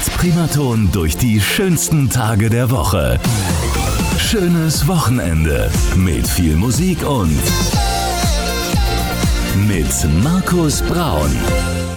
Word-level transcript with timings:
Mit 0.00 0.16
Primaton 0.16 0.90
durch 0.92 1.14
die 1.14 1.38
schönsten 1.38 2.08
Tage 2.08 2.48
der 2.48 2.70
Woche. 2.70 3.20
Schönes 4.18 4.88
Wochenende 4.88 5.70
mit 5.94 6.26
viel 6.26 6.56
Musik 6.56 7.06
und 7.06 7.38
mit 9.68 10.24
Markus 10.24 10.80
Braun. 10.80 11.30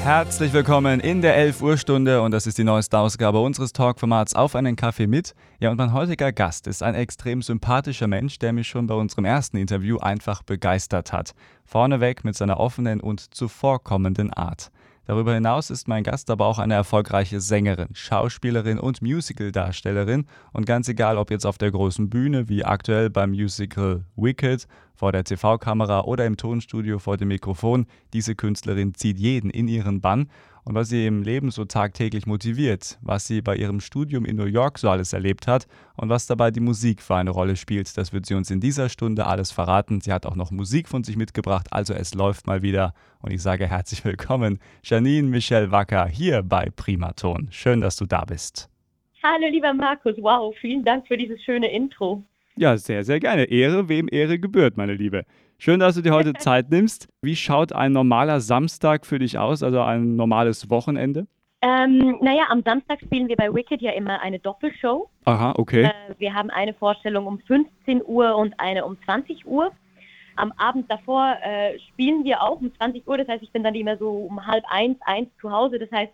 Herzlich 0.01 0.51
willkommen 0.51 0.99
in 0.99 1.21
der 1.21 1.37
11 1.37 1.61
Uhr 1.61 1.77
Stunde 1.77 2.21
und 2.21 2.31
das 2.31 2.45
ist 2.45 2.57
die 2.57 2.65
neueste 2.65 2.97
Ausgabe 2.97 3.39
unseres 3.39 3.71
Talkformats 3.71 4.35
Auf 4.35 4.57
einen 4.57 4.75
Kaffee 4.75 5.07
mit. 5.07 5.33
Ja, 5.61 5.71
und 5.71 5.77
mein 5.77 5.93
heutiger 5.93 6.33
Gast 6.33 6.67
ist 6.67 6.83
ein 6.83 6.95
extrem 6.95 7.41
sympathischer 7.41 8.07
Mensch, 8.07 8.37
der 8.37 8.51
mich 8.51 8.67
schon 8.67 8.85
bei 8.85 8.95
unserem 8.95 9.23
ersten 9.23 9.55
Interview 9.55 9.99
einfach 9.99 10.43
begeistert 10.43 11.13
hat. 11.13 11.31
Vorneweg 11.63 12.25
mit 12.25 12.35
seiner 12.35 12.59
offenen 12.59 12.99
und 12.99 13.33
zuvorkommenden 13.33 14.33
Art. 14.33 14.71
Darüber 15.05 15.33
hinaus 15.33 15.69
ist 15.69 15.89
mein 15.89 16.03
Gast 16.03 16.29
aber 16.29 16.45
auch 16.45 16.59
eine 16.59 16.75
erfolgreiche 16.75 17.41
Sängerin, 17.41 17.89
Schauspielerin 17.93 18.79
und 18.79 19.01
Musicaldarstellerin. 19.01 20.27
Und 20.53 20.65
ganz 20.65 20.87
egal, 20.87 21.17
ob 21.17 21.29
jetzt 21.29 21.45
auf 21.45 21.57
der 21.57 21.71
großen 21.71 22.09
Bühne, 22.09 22.47
wie 22.47 22.63
aktuell 22.63 23.09
beim 23.09 23.31
Musical 23.31 24.05
Wicked, 24.15 24.67
vor 24.95 25.11
der 25.11 25.25
TV-Kamera 25.25 26.01
oder 26.01 26.25
im 26.25 26.37
Tonstudio 26.37 26.99
vor 26.99 27.17
dem 27.17 27.27
Mikrofon, 27.27 27.87
diese 28.13 28.35
Künstlerin 28.35 28.93
zieht 28.93 29.19
jeden 29.19 29.49
in 29.49 29.67
ihren 29.67 29.99
Bann 29.99 30.29
und 30.65 30.75
was 30.75 30.89
sie 30.89 31.05
im 31.05 31.23
Leben 31.23 31.51
so 31.51 31.65
tagtäglich 31.65 32.25
motiviert, 32.25 32.97
was 33.01 33.27
sie 33.27 33.41
bei 33.41 33.55
ihrem 33.55 33.79
Studium 33.79 34.25
in 34.25 34.35
New 34.35 34.45
York 34.45 34.79
so 34.79 34.89
alles 34.89 35.13
erlebt 35.13 35.47
hat 35.47 35.67
und 35.95 36.09
was 36.09 36.27
dabei 36.27 36.51
die 36.51 36.59
Musik 36.59 37.01
für 37.01 37.15
eine 37.15 37.31
Rolle 37.31 37.55
spielt, 37.55 37.95
das 37.97 38.13
wird 38.13 38.25
sie 38.25 38.35
uns 38.35 38.51
in 38.51 38.59
dieser 38.59 38.89
Stunde 38.89 39.25
alles 39.27 39.51
verraten. 39.51 40.01
Sie 40.01 40.11
hat 40.11 40.25
auch 40.25 40.35
noch 40.35 40.51
Musik 40.51 40.87
von 40.87 41.03
sich 41.03 41.17
mitgebracht, 41.17 41.67
also 41.71 41.93
es 41.93 42.13
läuft 42.13 42.47
mal 42.47 42.61
wieder 42.61 42.93
und 43.21 43.31
ich 43.31 43.41
sage 43.41 43.67
herzlich 43.67 44.03
willkommen, 44.05 44.59
Janine 44.83 45.27
Michelle 45.27 45.71
Wacker 45.71 46.07
hier 46.07 46.43
bei 46.43 46.69
Primaton. 46.75 47.47
Schön, 47.51 47.81
dass 47.81 47.95
du 47.95 48.05
da 48.05 48.25
bist. 48.25 48.69
Hallo 49.23 49.47
lieber 49.49 49.73
Markus, 49.73 50.15
wow, 50.19 50.53
vielen 50.59 50.83
Dank 50.83 51.07
für 51.07 51.17
dieses 51.17 51.41
schöne 51.43 51.71
Intro. 51.71 52.23
Ja, 52.55 52.77
sehr, 52.77 53.03
sehr 53.03 53.19
gerne. 53.19 53.45
Ehre, 53.45 53.89
wem 53.89 54.07
Ehre 54.11 54.37
gebührt, 54.37 54.77
meine 54.77 54.93
Liebe. 54.93 55.25
Schön, 55.63 55.79
dass 55.79 55.95
du 55.95 56.01
dir 56.01 56.11
heute 56.11 56.33
Zeit 56.33 56.71
nimmst. 56.71 57.07
Wie 57.21 57.37
schaut 57.37 57.71
ein 57.71 57.93
normaler 57.93 58.41
Samstag 58.41 59.05
für 59.05 59.17
dich 59.17 59.37
aus, 59.37 59.63
also 59.63 59.79
ein 59.79 60.17
normales 60.17 60.69
Wochenende? 60.69 61.25
Ähm, 61.61 62.17
naja, 62.19 62.47
am 62.49 62.63
Samstag 62.63 62.99
spielen 62.99 63.29
wir 63.29 63.37
bei 63.37 63.53
Wicked 63.53 63.81
ja 63.81 63.91
immer 63.91 64.19
eine 64.19 64.39
Doppelshow. 64.39 65.09
Aha, 65.23 65.53
okay. 65.55 65.83
Äh, 65.83 65.91
wir 66.17 66.33
haben 66.33 66.49
eine 66.49 66.73
Vorstellung 66.73 67.27
um 67.27 67.39
15 67.39 68.01
Uhr 68.05 68.35
und 68.35 68.59
eine 68.59 68.83
um 68.83 68.97
20 69.05 69.47
Uhr. 69.47 69.71
Am 70.35 70.51
Abend 70.57 70.91
davor 70.91 71.37
äh, 71.41 71.79
spielen 71.79 72.25
wir 72.25 72.43
auch 72.43 72.59
um 72.59 72.75
20 72.75 73.07
Uhr, 73.07 73.17
das 73.17 73.29
heißt, 73.29 73.41
ich 73.41 73.51
bin 73.53 73.63
dann 73.63 73.75
immer 73.75 73.95
so 73.95 74.09
um 74.09 74.45
halb 74.45 74.65
eins, 74.67 74.97
eins 75.03 75.29
zu 75.39 75.49
Hause. 75.49 75.79
Das 75.79 75.89
heißt, 75.93 76.11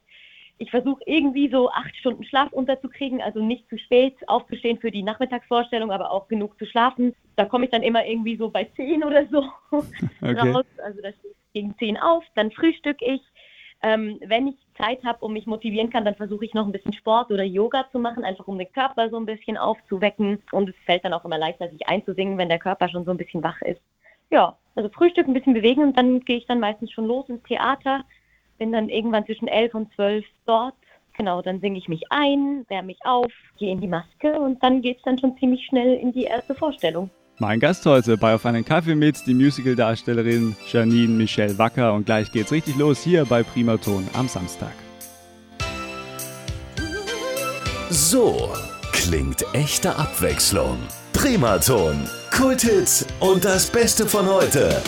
ich 0.60 0.70
versuche 0.72 1.02
irgendwie 1.06 1.50
so 1.50 1.72
acht 1.72 1.96
Stunden 1.96 2.26
Schlaf 2.26 2.52
unterzukriegen, 2.52 3.22
also 3.22 3.42
nicht 3.42 3.68
zu 3.70 3.78
spät 3.78 4.16
aufzustehen 4.28 4.78
für 4.78 4.92
die 4.92 5.04
Nachmittagsvorstellung, 5.04 5.90
aber 5.90 6.12
auch 6.12 6.28
genug 6.28 6.60
zu 6.60 6.66
schlafen. 6.66 7.16
Da 7.38 7.46
komme 7.46 7.66
ich 7.66 7.72
dann 7.72 7.82
immer 7.82 8.06
irgendwie 8.06 8.36
so 8.36 8.50
bei 8.50 8.66
zehn 8.76 9.04
oder 9.04 9.26
so 9.28 9.46
okay. 10.22 10.52
raus. 10.52 10.66
Also 10.84 11.02
das 11.02 11.16
stehe 11.16 11.34
gegen 11.54 11.76
zehn 11.80 11.98
auf, 11.98 12.24
dann 12.36 12.52
frühstücke 12.52 13.06
ich. 13.06 13.22
Ähm, 13.82 14.20
wenn 14.26 14.48
ich 14.48 14.56
Zeit 14.78 15.02
habe 15.06 15.24
und 15.24 15.32
mich 15.32 15.46
motivieren 15.46 15.90
kann, 15.90 16.04
dann 16.04 16.16
versuche 16.16 16.44
ich 16.44 16.54
noch 16.54 16.66
ein 16.66 16.74
bisschen 16.74 16.92
Sport 16.92 17.32
oder 17.32 17.44
Yoga 17.44 17.86
zu 17.94 18.00
machen, 18.00 18.26
einfach 18.26 18.46
um 18.46 18.58
den 18.58 18.72
Körper 18.74 19.10
so 19.10 19.16
ein 19.16 19.26
bisschen 19.26 19.58
aufzuwecken. 19.58 20.44
Und 20.52 20.68
es 20.68 20.76
fällt 20.86 21.06
dann 21.06 21.14
auch 21.14 21.24
immer 21.24 21.38
leichter, 21.38 21.70
sich 21.70 21.88
einzusingen, 21.88 22.38
wenn 22.38 22.50
der 22.50 22.60
Körper 22.60 22.90
schon 22.90 23.06
so 23.06 23.12
ein 23.12 23.18
bisschen 23.18 23.42
wach 23.42 23.62
ist. 23.62 23.82
Ja, 24.30 24.58
also 24.76 24.90
Frühstück 24.90 25.28
ein 25.28 25.34
bisschen 25.34 25.54
bewegen 25.54 25.84
und 25.84 25.98
dann 25.98 26.20
gehe 26.20 26.38
ich 26.38 26.46
dann 26.46 26.60
meistens 26.60 26.92
schon 26.92 27.06
los 27.06 27.30
ins 27.30 27.44
Theater 27.44 28.04
bin 28.60 28.72
dann 28.72 28.90
irgendwann 28.90 29.26
zwischen 29.26 29.48
elf 29.48 29.74
und 29.74 29.92
zwölf 29.96 30.26
dort. 30.46 30.76
Genau, 31.18 31.42
dann 31.42 31.60
singe 31.60 31.80
ich 31.80 31.88
mich 31.88 32.04
ein, 32.12 32.66
wärme 32.70 32.88
mich 32.88 33.00
auf, 33.04 33.32
gehe 33.58 33.72
in 33.72 33.82
die 33.82 33.88
Maske 33.88 34.40
und 34.40 34.64
dann 34.64 34.82
geht 34.82 34.98
es 34.98 35.04
dann 35.04 35.18
schon 35.18 35.36
ziemlich 35.38 35.66
schnell 35.66 35.96
in 35.96 36.14
die 36.14 36.24
erste 36.24 36.54
Vorstellung. 36.54 37.10
Mein 37.40 37.60
Gast 37.60 37.86
heute 37.86 38.18
bei 38.18 38.36
Auf 38.36 38.46
einen 38.46 38.66
Kaffee 38.66 38.96
mit, 38.96 39.26
die 39.26 39.34
Musical-Darstellerin 39.34 40.56
Janine 40.70 41.14
Michelle 41.14 41.58
Wacker. 41.58 41.94
Und 41.94 42.06
gleich 42.06 42.32
geht's 42.32 42.52
richtig 42.52 42.78
los 42.78 43.02
hier 43.02 43.26
bei 43.26 43.44
Primaton 43.44 44.06
am 44.14 44.28
Samstag. 44.28 44.74
So 47.90 48.50
klingt 48.92 49.46
echte 49.54 49.96
Abwechslung. 49.96 50.78
Primaton, 51.14 52.10
Kulthits 52.30 53.08
und 53.22 53.44
das 53.46 53.72
Beste 53.72 54.06
von 54.06 54.28
heute. 54.28 54.82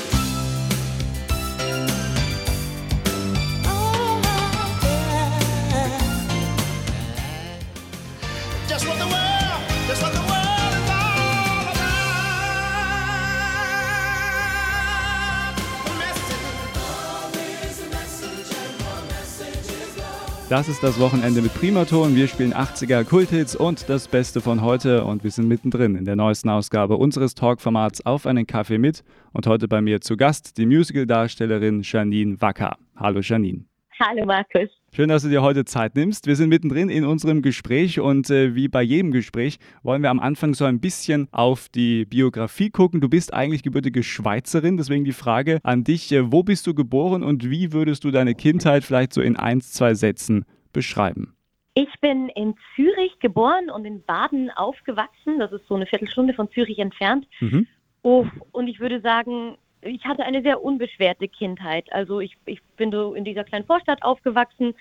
Das 20.51 20.67
ist 20.67 20.83
das 20.83 20.99
Wochenende 20.99 21.41
mit 21.41 21.53
Primaton. 21.53 22.13
Wir 22.13 22.27
spielen 22.27 22.53
80er 22.53 23.05
Kulthits 23.05 23.55
und 23.55 23.87
das 23.87 24.09
Beste 24.09 24.41
von 24.41 24.61
heute 24.61 25.05
und 25.05 25.23
wir 25.23 25.31
sind 25.31 25.47
mittendrin 25.47 25.95
in 25.95 26.03
der 26.03 26.17
neuesten 26.17 26.49
Ausgabe 26.49 26.97
unseres 26.97 27.35
Talkformats 27.35 28.05
Auf 28.05 28.25
einen 28.25 28.45
Kaffee 28.45 28.77
mit 28.77 29.05
und 29.31 29.47
heute 29.47 29.69
bei 29.69 29.79
mir 29.79 30.01
zu 30.01 30.17
Gast 30.17 30.57
die 30.57 30.65
Musical-Darstellerin 30.65 31.83
Janine 31.83 32.41
Wacker. 32.41 32.75
Hallo 32.97 33.21
Janine. 33.21 33.63
Hallo 33.97 34.25
Markus. 34.25 34.80
Schön, 34.93 35.07
dass 35.07 35.23
du 35.23 35.29
dir 35.29 35.41
heute 35.41 35.63
Zeit 35.63 35.95
nimmst. 35.95 36.27
Wir 36.27 36.35
sind 36.35 36.49
mittendrin 36.49 36.89
in 36.89 37.05
unserem 37.05 37.41
Gespräch 37.41 38.01
und 38.01 38.29
äh, 38.29 38.55
wie 38.55 38.67
bei 38.67 38.81
jedem 38.81 39.11
Gespräch 39.11 39.57
wollen 39.83 40.03
wir 40.03 40.09
am 40.09 40.19
Anfang 40.19 40.53
so 40.53 40.65
ein 40.65 40.81
bisschen 40.81 41.29
auf 41.31 41.69
die 41.69 42.03
Biografie 42.03 42.71
gucken. 42.71 42.99
Du 42.99 43.07
bist 43.07 43.33
eigentlich 43.33 43.63
gebürtige 43.63 44.03
Schweizerin, 44.03 44.75
deswegen 44.75 45.05
die 45.05 45.13
Frage 45.13 45.59
an 45.63 45.85
dich, 45.85 46.11
äh, 46.11 46.29
wo 46.33 46.43
bist 46.43 46.67
du 46.67 46.73
geboren 46.73 47.23
und 47.23 47.49
wie 47.49 47.71
würdest 47.71 48.03
du 48.03 48.11
deine 48.11 48.35
Kindheit 48.35 48.83
vielleicht 48.83 49.13
so 49.13 49.21
in 49.21 49.37
ein, 49.37 49.61
zwei 49.61 49.93
Sätzen 49.93 50.43
beschreiben? 50.73 51.37
Ich 51.73 52.01
bin 52.01 52.27
in 52.27 52.55
Zürich 52.75 53.17
geboren 53.19 53.69
und 53.69 53.85
in 53.85 54.03
Baden 54.03 54.49
aufgewachsen. 54.49 55.39
Das 55.39 55.53
ist 55.53 55.65
so 55.69 55.75
eine 55.75 55.85
Viertelstunde 55.85 56.33
von 56.33 56.51
Zürich 56.51 56.79
entfernt. 56.79 57.25
Mhm. 57.39 57.65
Oh, 58.01 58.25
und 58.51 58.67
ich 58.67 58.81
würde 58.81 58.99
sagen, 58.99 59.55
ich 59.81 60.05
hatte 60.05 60.23
eine 60.23 60.41
sehr 60.41 60.63
unbeschwerte 60.63 61.27
Kindheit. 61.27 61.91
Also 61.91 62.19
ich, 62.19 62.37
ich 62.45 62.61
bin 62.77 62.91
so 62.91 63.13
in 63.13 63.25
dieser 63.25 63.43
kleinen 63.43 63.65
Vorstadt 63.65 64.03
aufgewachsen 64.03 64.73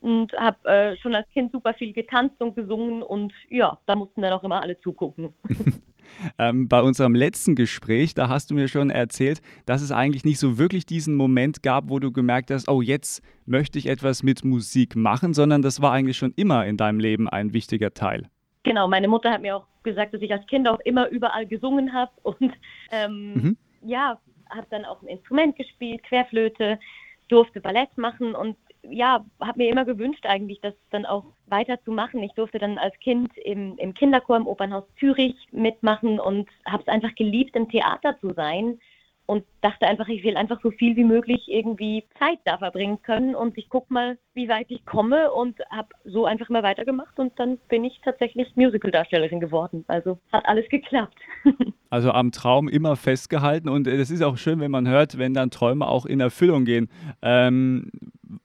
und 0.00 0.32
habe 0.32 0.68
äh, 0.68 0.96
schon 0.96 1.14
als 1.14 1.28
Kind 1.30 1.52
super 1.52 1.74
viel 1.74 1.92
getanzt 1.92 2.40
und 2.40 2.56
gesungen 2.56 3.02
und 3.02 3.32
ja, 3.48 3.78
da 3.86 3.96
mussten 3.96 4.22
dann 4.22 4.32
auch 4.32 4.42
immer 4.42 4.62
alle 4.62 4.80
zugucken. 4.80 5.34
ähm, 6.38 6.68
bei 6.68 6.80
unserem 6.80 7.14
letzten 7.14 7.54
Gespräch, 7.54 8.14
da 8.14 8.28
hast 8.28 8.50
du 8.50 8.54
mir 8.54 8.68
schon 8.68 8.90
erzählt, 8.90 9.42
dass 9.66 9.82
es 9.82 9.92
eigentlich 9.92 10.24
nicht 10.24 10.38
so 10.38 10.58
wirklich 10.58 10.86
diesen 10.86 11.16
Moment 11.16 11.62
gab, 11.62 11.90
wo 11.90 11.98
du 11.98 12.12
gemerkt 12.12 12.50
hast, 12.50 12.68
oh, 12.68 12.80
jetzt 12.80 13.22
möchte 13.44 13.78
ich 13.78 13.86
etwas 13.86 14.22
mit 14.22 14.44
Musik 14.44 14.96
machen, 14.96 15.34
sondern 15.34 15.60
das 15.60 15.82
war 15.82 15.92
eigentlich 15.92 16.16
schon 16.16 16.32
immer 16.34 16.64
in 16.66 16.76
deinem 16.76 16.98
Leben 16.98 17.28
ein 17.28 17.52
wichtiger 17.52 17.92
Teil. 17.92 18.28
Genau, 18.62 18.88
meine 18.88 19.08
Mutter 19.08 19.30
hat 19.30 19.42
mir 19.42 19.56
auch 19.56 19.66
gesagt, 19.82 20.14
dass 20.14 20.22
ich 20.22 20.32
als 20.32 20.46
Kind 20.46 20.68
auch 20.68 20.80
immer 20.80 21.08
überall 21.08 21.46
gesungen 21.46 21.92
habe 21.92 22.10
und 22.22 22.52
ähm, 22.90 23.34
mhm. 23.34 23.56
ja, 23.82 24.18
habe 24.50 24.66
dann 24.70 24.84
auch 24.84 25.02
ein 25.02 25.08
Instrument 25.08 25.56
gespielt, 25.56 26.02
Querflöte, 26.04 26.78
durfte 27.28 27.60
Ballett 27.60 27.96
machen 27.96 28.34
und 28.34 28.56
ja, 28.82 29.24
habe 29.40 29.58
mir 29.58 29.70
immer 29.70 29.84
gewünscht 29.84 30.24
eigentlich, 30.26 30.60
das 30.60 30.74
dann 30.90 31.04
auch 31.04 31.24
weiterzumachen. 31.46 32.22
Ich 32.22 32.32
durfte 32.32 32.58
dann 32.58 32.78
als 32.78 32.98
Kind 33.00 33.36
im, 33.36 33.76
im 33.76 33.92
Kinderchor 33.94 34.36
im 34.36 34.46
Opernhaus 34.46 34.84
Zürich 34.98 35.36
mitmachen 35.52 36.18
und 36.18 36.48
habe 36.66 36.82
es 36.82 36.88
einfach 36.88 37.14
geliebt, 37.14 37.56
im 37.56 37.68
Theater 37.68 38.18
zu 38.20 38.32
sein 38.32 38.80
und 39.30 39.44
dachte 39.60 39.86
einfach, 39.86 40.08
ich 40.08 40.24
will 40.24 40.36
einfach 40.36 40.60
so 40.60 40.72
viel 40.72 40.96
wie 40.96 41.04
möglich 41.04 41.44
irgendwie 41.46 42.02
Zeit 42.18 42.40
da 42.44 42.58
verbringen 42.58 43.00
können 43.02 43.36
und 43.36 43.56
ich 43.56 43.68
gucke 43.68 43.92
mal, 43.92 44.18
wie 44.34 44.48
weit 44.48 44.66
ich 44.70 44.84
komme 44.84 45.30
und 45.30 45.56
habe 45.70 45.90
so 46.04 46.24
einfach 46.24 46.50
immer 46.50 46.64
weitergemacht 46.64 47.16
und 47.20 47.38
dann 47.38 47.58
bin 47.68 47.84
ich 47.84 48.00
tatsächlich 48.04 48.48
Musicaldarstellerin 48.56 49.38
geworden. 49.38 49.84
Also 49.86 50.18
hat 50.32 50.46
alles 50.46 50.68
geklappt. 50.68 51.16
Also 51.92 52.12
am 52.12 52.30
Traum 52.30 52.68
immer 52.68 52.94
festgehalten 52.94 53.68
und 53.68 53.88
es 53.88 54.12
ist 54.12 54.22
auch 54.22 54.36
schön, 54.36 54.60
wenn 54.60 54.70
man 54.70 54.86
hört, 54.86 55.18
wenn 55.18 55.34
dann 55.34 55.50
Träume 55.50 55.88
auch 55.88 56.06
in 56.06 56.20
Erfüllung 56.20 56.64
gehen. 56.64 56.88
Ähm, 57.20 57.90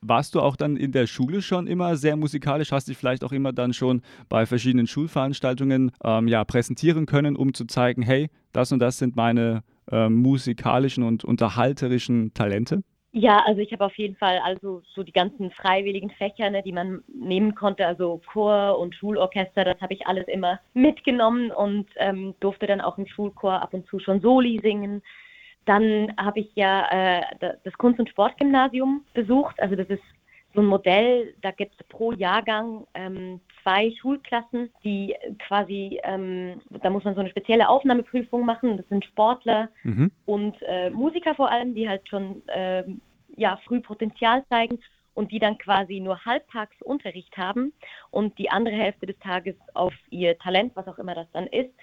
warst 0.01 0.33
du 0.33 0.41
auch 0.41 0.55
dann 0.55 0.77
in 0.77 0.91
der 0.91 1.05
Schule 1.05 1.43
schon 1.43 1.67
immer 1.67 1.95
sehr 1.95 2.15
musikalisch? 2.15 2.71
Hast 2.71 2.87
dich 2.87 2.97
vielleicht 2.97 3.23
auch 3.23 3.31
immer 3.31 3.53
dann 3.53 3.73
schon 3.73 4.01
bei 4.29 4.47
verschiedenen 4.47 4.87
Schulveranstaltungen 4.87 5.91
ähm, 6.03 6.27
ja, 6.27 6.43
präsentieren 6.43 7.05
können, 7.05 7.35
um 7.35 7.53
zu 7.53 7.65
zeigen, 7.65 8.01
hey, 8.01 8.31
das 8.51 8.71
und 8.71 8.79
das 8.79 8.97
sind 8.97 9.15
meine 9.15 9.61
äh, 9.91 10.09
musikalischen 10.09 11.03
und 11.03 11.23
unterhalterischen 11.23 12.33
Talente? 12.33 12.81
Ja, 13.17 13.43
also 13.45 13.61
ich 13.61 13.71
habe 13.71 13.85
auf 13.85 13.97
jeden 13.97 14.17
Fall 14.17 14.39
also 14.43 14.81
so 14.93 15.01
die 15.01 15.13
ganzen 15.13 15.49
freiwilligen 15.51 16.09
Fächer, 16.09 16.49
ne, 16.49 16.61
die 16.63 16.73
man 16.73 17.01
nehmen 17.07 17.55
konnte, 17.55 17.87
also 17.87 18.21
Chor 18.33 18.77
und 18.77 18.93
Schulorchester, 18.93 19.63
das 19.63 19.79
habe 19.79 19.93
ich 19.93 20.05
alles 20.05 20.27
immer 20.27 20.59
mitgenommen 20.73 21.49
und 21.49 21.87
ähm, 21.95 22.35
durfte 22.41 22.67
dann 22.67 22.81
auch 22.81 22.97
im 22.97 23.07
Schulchor 23.07 23.61
ab 23.61 23.73
und 23.73 23.87
zu 23.87 23.99
schon 23.99 24.19
Soli 24.19 24.59
singen. 24.61 25.01
Dann 25.63 26.11
habe 26.17 26.41
ich 26.41 26.51
ja 26.55 26.89
äh, 26.89 27.21
das 27.63 27.73
Kunst- 27.77 28.01
und 28.01 28.09
Sportgymnasium 28.09 29.05
besucht, 29.13 29.61
also 29.61 29.77
das 29.77 29.87
ist 29.87 30.03
so 30.55 30.61
ein 30.61 30.67
Modell, 30.67 31.33
da 31.41 31.51
gibt 31.51 31.75
es 31.79 31.87
pro 31.87 32.11
Jahrgang 32.11 32.87
ähm, 32.93 33.39
zwei 33.61 33.91
Schulklassen, 33.99 34.69
die 34.83 35.15
quasi, 35.47 35.99
ähm, 36.03 36.61
da 36.81 36.89
muss 36.89 37.03
man 37.03 37.15
so 37.15 37.21
eine 37.21 37.29
spezielle 37.29 37.67
Aufnahmeprüfung 37.67 38.45
machen. 38.45 38.77
Das 38.77 38.87
sind 38.89 39.05
Sportler 39.05 39.69
mhm. 39.83 40.11
und 40.25 40.55
äh, 40.61 40.89
Musiker 40.89 41.35
vor 41.35 41.51
allem, 41.51 41.75
die 41.75 41.87
halt 41.87 42.07
schon 42.07 42.47
äh, 42.47 42.83
ja, 43.35 43.59
früh 43.65 43.81
Potenzial 43.81 44.43
zeigen 44.49 44.79
und 45.13 45.31
die 45.31 45.39
dann 45.39 45.57
quasi 45.57 45.99
nur 45.99 46.23
halbtags 46.25 46.79
Unterricht 46.81 47.35
haben 47.37 47.73
und 48.11 48.37
die 48.37 48.49
andere 48.49 48.75
Hälfte 48.75 49.05
des 49.05 49.17
Tages 49.19 49.55
auf 49.73 49.93
ihr 50.09 50.37
Talent, 50.37 50.75
was 50.75 50.87
auch 50.87 50.99
immer 50.99 51.15
das 51.15 51.27
dann 51.31 51.47
ist, 51.47 51.73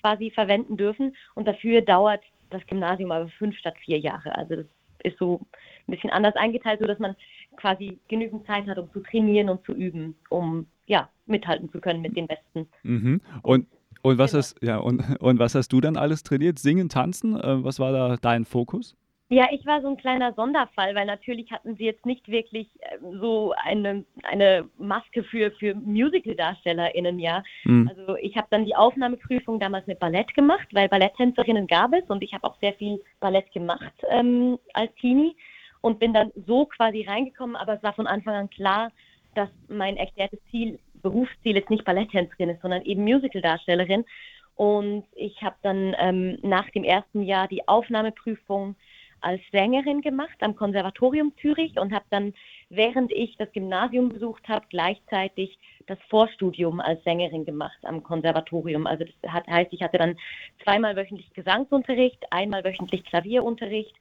quasi 0.00 0.30
verwenden 0.30 0.76
dürfen. 0.76 1.16
Und 1.34 1.48
dafür 1.48 1.80
dauert 1.80 2.22
das 2.50 2.64
Gymnasium 2.66 3.10
aber 3.10 3.28
fünf 3.28 3.56
statt 3.58 3.74
vier 3.84 3.98
Jahre. 3.98 4.34
Also 4.36 4.56
das 4.56 4.66
ist 5.02 5.18
so 5.18 5.40
ein 5.86 5.92
bisschen 5.92 6.10
anders 6.10 6.36
eingeteilt, 6.36 6.80
sodass 6.80 6.98
man 6.98 7.16
quasi 7.56 7.98
genügend 8.08 8.46
Zeit 8.46 8.66
hat, 8.66 8.78
um 8.78 8.90
zu 8.92 9.00
trainieren 9.00 9.48
und 9.48 9.64
zu 9.64 9.72
üben, 9.72 10.16
um 10.28 10.66
ja, 10.86 11.08
mithalten 11.26 11.70
zu 11.70 11.80
können 11.80 12.02
mit 12.02 12.16
den 12.16 12.26
Besten. 12.26 12.68
Mhm. 12.82 13.20
Und 13.42 13.66
und 14.02 14.18
was, 14.18 14.32
genau. 14.32 14.38
hast, 14.38 14.62
ja, 14.62 14.76
und, 14.76 15.22
und 15.22 15.38
was 15.38 15.54
hast 15.54 15.72
du 15.72 15.80
dann 15.80 15.96
alles 15.96 16.22
trainiert? 16.22 16.58
Singen, 16.58 16.90
tanzen? 16.90 17.40
Äh, 17.40 17.64
was 17.64 17.78
war 17.80 17.90
da 17.90 18.16
dein 18.20 18.44
Fokus? 18.44 18.94
Ja, 19.30 19.48
ich 19.50 19.64
war 19.64 19.80
so 19.80 19.88
ein 19.88 19.96
kleiner 19.96 20.34
Sonderfall, 20.34 20.94
weil 20.94 21.06
natürlich 21.06 21.50
hatten 21.50 21.76
sie 21.76 21.84
jetzt 21.84 22.04
nicht 22.04 22.28
wirklich 22.28 22.68
äh, 22.80 22.98
so 23.20 23.54
eine, 23.64 24.04
eine 24.22 24.68
Maske 24.76 25.24
für, 25.24 25.50
für 25.52 25.74
Musical-DarstellerInnen, 25.74 27.18
ja. 27.18 27.42
Mhm. 27.64 27.88
Also 27.88 28.16
ich 28.16 28.36
habe 28.36 28.46
dann 28.50 28.66
die 28.66 28.76
Aufnahmeprüfung 28.76 29.58
damals 29.58 29.86
mit 29.86 29.98
Ballett 29.98 30.34
gemacht, 30.34 30.68
weil 30.72 30.90
Balletttänzerinnen 30.90 31.66
gab 31.66 31.94
es 31.94 32.04
und 32.08 32.22
ich 32.22 32.34
habe 32.34 32.44
auch 32.44 32.58
sehr 32.60 32.74
viel 32.74 33.00
Ballett 33.20 33.50
gemacht 33.52 33.94
ähm, 34.10 34.58
als 34.74 34.94
Teenie 34.96 35.34
und 35.84 35.98
bin 35.98 36.14
dann 36.14 36.32
so 36.46 36.64
quasi 36.64 37.02
reingekommen, 37.02 37.56
aber 37.56 37.74
es 37.74 37.82
war 37.82 37.92
von 37.92 38.06
Anfang 38.06 38.34
an 38.34 38.48
klar, 38.48 38.90
dass 39.34 39.50
mein 39.68 39.98
erklärtes 39.98 40.38
Ziel, 40.50 40.78
Berufsziel 41.02 41.56
jetzt 41.56 41.68
nicht 41.68 41.84
Balletttänzerin 41.84 42.48
ist, 42.48 42.62
sondern 42.62 42.80
eben 42.84 43.04
Musical-Darstellerin. 43.04 44.06
Und 44.54 45.04
ich 45.14 45.42
habe 45.42 45.56
dann 45.60 45.94
ähm, 45.98 46.38
nach 46.40 46.70
dem 46.70 46.84
ersten 46.84 47.22
Jahr 47.22 47.48
die 47.48 47.68
Aufnahmeprüfung 47.68 48.76
als 49.20 49.42
Sängerin 49.52 50.00
gemacht 50.00 50.36
am 50.40 50.56
Konservatorium 50.56 51.34
Zürich 51.42 51.78
und 51.78 51.92
habe 51.92 52.06
dann, 52.08 52.32
während 52.70 53.12
ich 53.12 53.36
das 53.36 53.52
Gymnasium 53.52 54.08
besucht 54.08 54.48
habe, 54.48 54.64
gleichzeitig 54.70 55.58
das 55.86 55.98
Vorstudium 56.08 56.80
als 56.80 57.04
Sängerin 57.04 57.44
gemacht 57.44 57.78
am 57.82 58.02
Konservatorium. 58.02 58.86
Also 58.86 59.04
das 59.04 59.32
hat, 59.32 59.46
heißt, 59.48 59.74
ich 59.74 59.82
hatte 59.82 59.98
dann 59.98 60.16
zweimal 60.62 60.96
wöchentlich 60.96 61.30
Gesangsunterricht, 61.34 62.24
einmal 62.30 62.64
wöchentlich 62.64 63.04
Klavierunterricht 63.04 63.94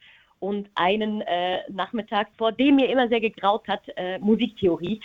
und 0.44 0.69
einen 0.75 1.22
äh, 1.22 1.60
Nachmittag, 1.69 2.28
vor 2.38 2.51
dem 2.51 2.75
mir 2.75 2.90
immer 2.90 3.07
sehr 3.07 3.22
gegraut 3.22 3.66
hat, 3.69 3.81
äh, 3.95 4.19
Musiktheorie. 4.19 5.00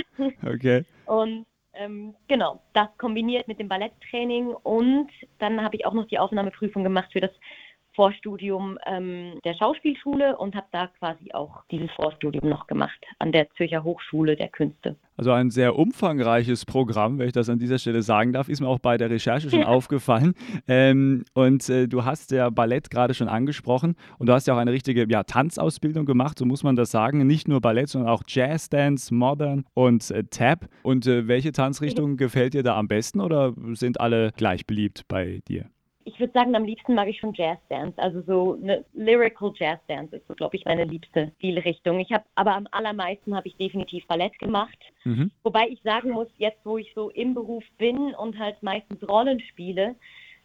okay. 0.44 0.84
und 1.06 1.46
ähm, 1.74 2.14
genau, 2.26 2.60
das 2.72 2.88
kombiniert 2.98 3.46
mit 3.46 3.60
dem 3.60 3.68
Balletttraining 3.68 4.48
und 4.48 5.08
dann 5.38 5.62
habe 5.62 5.76
ich 5.76 5.86
auch 5.86 5.94
noch 5.94 6.08
die 6.08 6.18
Aufnahmeprüfung 6.18 6.82
gemacht 6.82 7.12
für 7.12 7.20
das 7.20 7.30
Vorstudium 8.00 8.78
ähm, 8.86 9.38
der 9.44 9.52
Schauspielschule 9.52 10.38
und 10.38 10.54
habe 10.54 10.68
da 10.72 10.86
quasi 10.86 11.34
auch 11.34 11.64
dieses 11.70 11.90
Vorstudium 11.90 12.48
noch 12.48 12.66
gemacht 12.66 12.98
an 13.18 13.30
der 13.30 13.50
Zürcher 13.50 13.84
Hochschule 13.84 14.36
der 14.36 14.48
Künste. 14.48 14.96
Also 15.18 15.32
ein 15.32 15.50
sehr 15.50 15.76
umfangreiches 15.76 16.64
Programm, 16.64 17.18
wenn 17.18 17.26
ich 17.26 17.34
das 17.34 17.50
an 17.50 17.58
dieser 17.58 17.78
Stelle 17.78 18.00
sagen 18.00 18.32
darf, 18.32 18.48
ist 18.48 18.62
mir 18.62 18.68
auch 18.68 18.78
bei 18.78 18.96
der 18.96 19.10
Recherche 19.10 19.50
schon 19.50 19.64
aufgefallen. 19.64 20.32
Ähm, 20.66 21.26
und 21.34 21.68
äh, 21.68 21.88
du 21.88 22.06
hast 22.06 22.30
ja 22.30 22.48
Ballett 22.48 22.90
gerade 22.90 23.12
schon 23.12 23.28
angesprochen 23.28 23.96
und 24.16 24.30
du 24.30 24.32
hast 24.32 24.46
ja 24.46 24.54
auch 24.54 24.58
eine 24.58 24.72
richtige 24.72 25.06
ja, 25.06 25.22
Tanzausbildung 25.22 26.06
gemacht, 26.06 26.38
so 26.38 26.46
muss 26.46 26.62
man 26.62 26.76
das 26.76 26.90
sagen. 26.90 27.26
Nicht 27.26 27.48
nur 27.48 27.60
Ballett, 27.60 27.90
sondern 27.90 28.08
auch 28.08 28.22
Jazz 28.26 28.70
Dance, 28.70 29.12
Modern 29.12 29.66
und 29.74 30.10
äh, 30.10 30.24
Tap. 30.24 30.70
Und 30.82 31.06
äh, 31.06 31.28
welche 31.28 31.52
Tanzrichtung 31.52 32.16
gefällt 32.16 32.54
dir 32.54 32.62
da 32.62 32.78
am 32.78 32.88
besten 32.88 33.20
oder 33.20 33.52
sind 33.72 34.00
alle 34.00 34.32
gleich 34.38 34.66
beliebt 34.66 35.04
bei 35.06 35.42
dir? 35.46 35.66
Ich 36.12 36.18
würde 36.18 36.32
sagen, 36.32 36.54
am 36.56 36.64
liebsten 36.64 36.94
mag 36.94 37.08
ich 37.08 37.18
schon 37.18 37.34
Jazz 37.34 37.58
Dance. 37.68 37.96
Also 37.98 38.22
so 38.22 38.58
eine 38.60 38.84
Lyrical 38.94 39.52
Jazz 39.54 39.78
Dance 39.86 40.16
ist 40.16 40.26
so, 40.26 40.34
glaube 40.34 40.56
ich, 40.56 40.64
meine 40.64 40.84
liebste 40.84 41.30
Stilrichtung. 41.38 42.00
Ich 42.00 42.12
habe 42.12 42.24
aber 42.34 42.54
am 42.54 42.66
allermeisten 42.72 43.34
habe 43.36 43.48
ich 43.48 43.56
definitiv 43.56 44.06
Ballett 44.06 44.38
gemacht. 44.38 44.78
Mhm. 45.04 45.30
Wobei 45.44 45.68
ich 45.68 45.80
sagen 45.82 46.10
muss, 46.10 46.28
jetzt 46.38 46.64
wo 46.64 46.78
ich 46.78 46.92
so 46.94 47.10
im 47.10 47.34
Beruf 47.34 47.64
bin 47.78 48.14
und 48.14 48.38
halt 48.38 48.62
meistens 48.62 49.08
Rollen 49.08 49.40
spiele, 49.40 49.94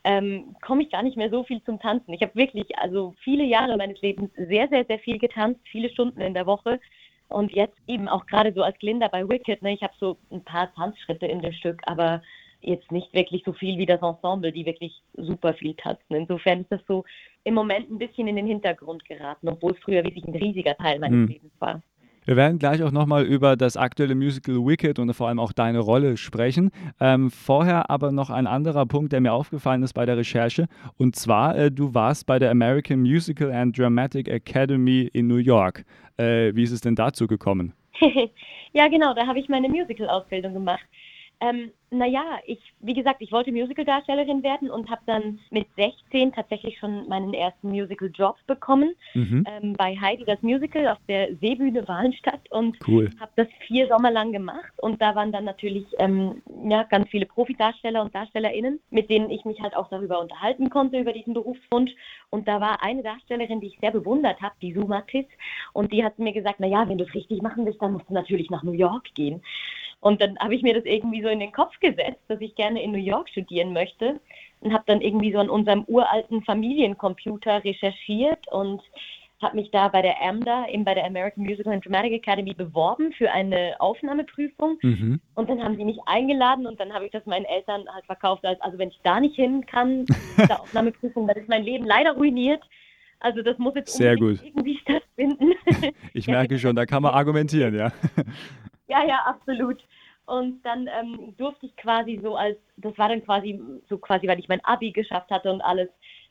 ähm, 0.03 0.55
komme 0.61 0.83
ich 0.83 0.91
gar 0.91 1.01
nicht 1.01 1.17
mehr 1.17 1.31
so 1.31 1.43
viel 1.43 1.63
zum 1.63 1.79
Tanzen. 1.79 2.13
Ich 2.13 2.21
habe 2.21 2.35
wirklich 2.35 2.77
also 2.77 3.15
viele 3.23 3.43
Jahre 3.43 3.75
meines 3.75 3.99
Lebens 4.01 4.29
sehr, 4.35 4.67
sehr, 4.67 4.85
sehr 4.85 4.99
viel 4.99 5.17
getanzt, 5.17 5.61
viele 5.71 5.89
Stunden 5.89 6.21
in 6.21 6.35
der 6.35 6.45
Woche. 6.45 6.79
Und 7.27 7.51
jetzt 7.53 7.77
eben 7.87 8.07
auch 8.07 8.27
gerade 8.27 8.53
so 8.53 8.61
als 8.61 8.77
Glinda 8.77 9.07
bei 9.07 9.27
Wicked, 9.27 9.63
ne, 9.63 9.73
ich 9.73 9.81
habe 9.81 9.93
so 9.99 10.17
ein 10.31 10.43
paar 10.43 10.71
Tanzschritte 10.75 11.25
in 11.25 11.41
dem 11.41 11.53
Stück, 11.53 11.81
aber 11.87 12.21
jetzt 12.65 12.91
nicht 12.91 13.13
wirklich 13.13 13.43
so 13.45 13.53
viel 13.53 13.77
wie 13.77 13.85
das 13.85 14.01
Ensemble, 14.01 14.51
die 14.51 14.65
wirklich 14.65 15.01
super 15.13 15.53
viel 15.53 15.73
tanzen. 15.75 16.15
Insofern 16.15 16.61
ist 16.61 16.71
das 16.71 16.81
so 16.87 17.03
im 17.43 17.53
Moment 17.53 17.89
ein 17.89 17.97
bisschen 17.97 18.27
in 18.27 18.35
den 18.35 18.47
Hintergrund 18.47 19.05
geraten, 19.05 19.47
obwohl 19.47 19.73
es 19.73 19.79
früher 19.79 20.03
wirklich 20.03 20.25
ein 20.25 20.35
riesiger 20.35 20.75
Teil 20.75 20.99
meines 20.99 21.17
hm. 21.17 21.27
Lebens 21.27 21.53
war. 21.59 21.81
Wir 22.25 22.35
werden 22.35 22.57
gleich 22.57 22.81
auch 22.81 22.91
nochmal 22.91 23.23
über 23.23 23.55
das 23.55 23.77
aktuelle 23.77 24.15
Musical 24.15 24.55
Wicked 24.55 24.97
und 24.97 25.13
vor 25.13 25.27
allem 25.27 25.37
auch 25.37 25.53
deine 25.53 25.77
Rolle 25.77 26.17
sprechen. 26.17 26.71
Ähm, 26.99 27.29
vorher 27.29 27.91
aber 27.91 28.11
noch 28.11 28.31
ein 28.31 28.47
anderer 28.47 28.87
Punkt, 28.87 29.13
der 29.13 29.21
mir 29.21 29.31
aufgefallen 29.31 29.83
ist 29.83 29.93
bei 29.93 30.07
der 30.07 30.17
Recherche. 30.17 30.65
Und 30.97 31.15
zwar, 31.15 31.55
äh, 31.55 31.71
du 31.71 31.93
warst 31.93 32.25
bei 32.25 32.39
der 32.39 32.49
American 32.49 33.01
Musical 33.01 33.51
and 33.51 33.77
Dramatic 33.77 34.27
Academy 34.27 35.07
in 35.13 35.27
New 35.27 35.37
York. 35.37 35.85
Äh, 36.17 36.55
wie 36.55 36.63
ist 36.63 36.71
es 36.71 36.81
denn 36.81 36.95
dazu 36.95 37.27
gekommen? 37.27 37.73
ja, 38.73 38.87
genau, 38.87 39.13
da 39.13 39.27
habe 39.27 39.37
ich 39.37 39.47
meine 39.47 39.69
Musical-Ausbildung 39.69 40.55
gemacht. 40.55 40.85
Ähm, 41.41 41.71
naja, 41.91 42.39
ich, 42.45 42.59
wie 42.79 42.93
gesagt, 42.93 43.21
ich 43.21 43.31
wollte 43.31 43.51
Musical-Darstellerin 43.51 44.43
werden 44.43 44.69
und 44.69 44.89
habe 44.89 45.01
dann 45.05 45.39
mit 45.49 45.67
16 45.75 46.33
tatsächlich 46.33 46.77
schon 46.79 47.07
meinen 47.07 47.33
ersten 47.33 47.69
Musical-Job 47.69 48.35
bekommen 48.47 48.95
mhm. 49.13 49.45
ähm, 49.47 49.73
bei 49.73 49.95
Heidi 49.95 50.25
das 50.25 50.41
Musical 50.41 50.87
auf 50.87 50.97
der 51.07 51.35
Seebühne 51.37 51.87
Walenstadt 51.87 52.51
und 52.51 52.77
cool. 52.87 53.09
habe 53.19 53.31
das 53.35 53.47
vier 53.67 53.87
Sommer 53.87 54.11
lang 54.11 54.31
gemacht 54.31 54.73
und 54.77 55.01
da 55.01 55.15
waren 55.15 55.31
dann 55.31 55.45
natürlich 55.45 55.85
ähm, 55.99 56.41
ja, 56.65 56.83
ganz 56.83 57.07
viele 57.09 57.25
Profidarsteller 57.25 58.01
und 58.01 58.13
DarstellerInnen, 58.13 58.79
mit 58.89 59.09
denen 59.09 59.29
ich 59.29 59.45
mich 59.45 59.61
halt 59.61 59.75
auch 59.75 59.89
darüber 59.89 60.19
unterhalten 60.19 60.69
konnte, 60.69 60.99
über 60.99 61.13
diesen 61.13 61.33
Berufswunsch 61.33 61.91
und 62.29 62.47
da 62.47 62.59
war 62.59 62.83
eine 62.83 63.03
Darstellerin, 63.03 63.61
die 63.61 63.67
ich 63.67 63.79
sehr 63.79 63.91
bewundert 63.91 64.41
habe, 64.41 64.55
die 64.61 64.73
Sumatis 64.73 65.25
und 65.73 65.93
die 65.93 66.03
hat 66.03 66.19
mir 66.19 66.33
gesagt, 66.33 66.59
naja, 66.59 66.87
wenn 66.87 66.97
du 66.97 67.05
es 67.05 67.13
richtig 67.13 67.41
machen 67.41 67.65
willst, 67.65 67.81
dann 67.81 67.93
musst 67.93 68.09
du 68.09 68.13
natürlich 68.13 68.49
nach 68.49 68.63
New 68.63 68.73
York 68.73 69.13
gehen 69.13 69.41
und 70.05 70.21
dann 70.21 70.37
habe 70.37 70.53
ich 70.53 70.61
mir 70.61 70.75
das 70.75 70.85
irgendwie 70.85 71.23
so 71.23 71.29
in 71.29 71.39
den 71.39 71.51
Kopf 71.51 71.79
gesetzt, 71.79 72.21
dass 72.27 72.39
ich 72.39 72.53
gerne 72.53 72.79
in 72.83 72.91
New 72.91 72.99
York 72.99 73.27
studieren 73.27 73.73
möchte 73.73 74.19
und 74.61 74.71
habe 74.71 74.83
dann 74.85 75.01
irgendwie 75.01 75.31
so 75.31 75.39
an 75.39 75.49
unserem 75.49 75.83
uralten 75.87 76.43
Familiencomputer 76.43 77.63
recherchiert 77.63 78.47
und 78.51 78.83
habe 79.41 79.55
mich 79.55 79.71
da 79.71 79.87
bei 79.87 80.03
der 80.03 80.21
AMDA, 80.21 80.67
eben 80.69 80.85
bei 80.85 80.93
der 80.93 81.05
American 81.05 81.43
Musical 81.43 81.73
and 81.73 81.83
Dramatic 81.83 82.13
Academy, 82.13 82.53
beworben 82.53 83.13
für 83.13 83.31
eine 83.31 83.77
Aufnahmeprüfung. 83.79 84.77
Mhm. 84.83 85.21
Und 85.33 85.49
dann 85.49 85.63
haben 85.63 85.75
sie 85.75 85.85
mich 85.85 85.97
eingeladen 86.05 86.67
und 86.67 86.79
dann 86.79 86.93
habe 86.93 87.05
ich 87.05 87.11
das 87.11 87.25
meinen 87.25 87.45
Eltern 87.45 87.85
halt 87.91 88.05
verkauft. 88.05 88.45
Als, 88.45 88.61
also 88.61 88.77
wenn 88.77 88.89
ich 88.89 88.99
da 89.01 89.19
nicht 89.19 89.35
hin 89.35 89.65
kann, 89.65 90.05
der 90.37 90.61
Aufnahmeprüfung, 90.61 91.25
dann 91.25 91.37
ist 91.37 91.49
mein 91.49 91.63
Leben 91.63 91.83
leider 91.83 92.11
ruiniert. 92.11 92.61
Also 93.21 93.41
das 93.41 93.57
muss 93.57 93.73
jetzt 93.73 93.93
Sehr 93.93 94.15
gut. 94.17 94.39
irgendwie 94.43 94.77
stattfinden. 94.77 95.53
ich 96.13 96.27
merke 96.27 96.59
schon, 96.59 96.75
da 96.75 96.85
kann 96.85 97.01
man 97.01 97.15
argumentieren, 97.15 97.73
ja. 97.73 97.91
Ja, 98.87 99.03
ja, 99.03 99.19
absolut. 99.25 99.81
Und 100.25 100.63
dann 100.63 100.87
ähm, 100.87 101.35
durfte 101.37 101.67
ich 101.67 101.75
quasi 101.75 102.19
so 102.21 102.35
als, 102.35 102.57
das 102.77 102.97
war 102.97 103.09
dann 103.09 103.23
quasi 103.23 103.59
so 103.89 103.97
quasi, 103.97 104.27
weil 104.27 104.39
ich 104.39 104.47
mein 104.47 104.63
Abi 104.65 104.91
geschafft 104.91 105.29
hatte 105.29 105.51
und 105.51 105.61
alles, 105.61 105.89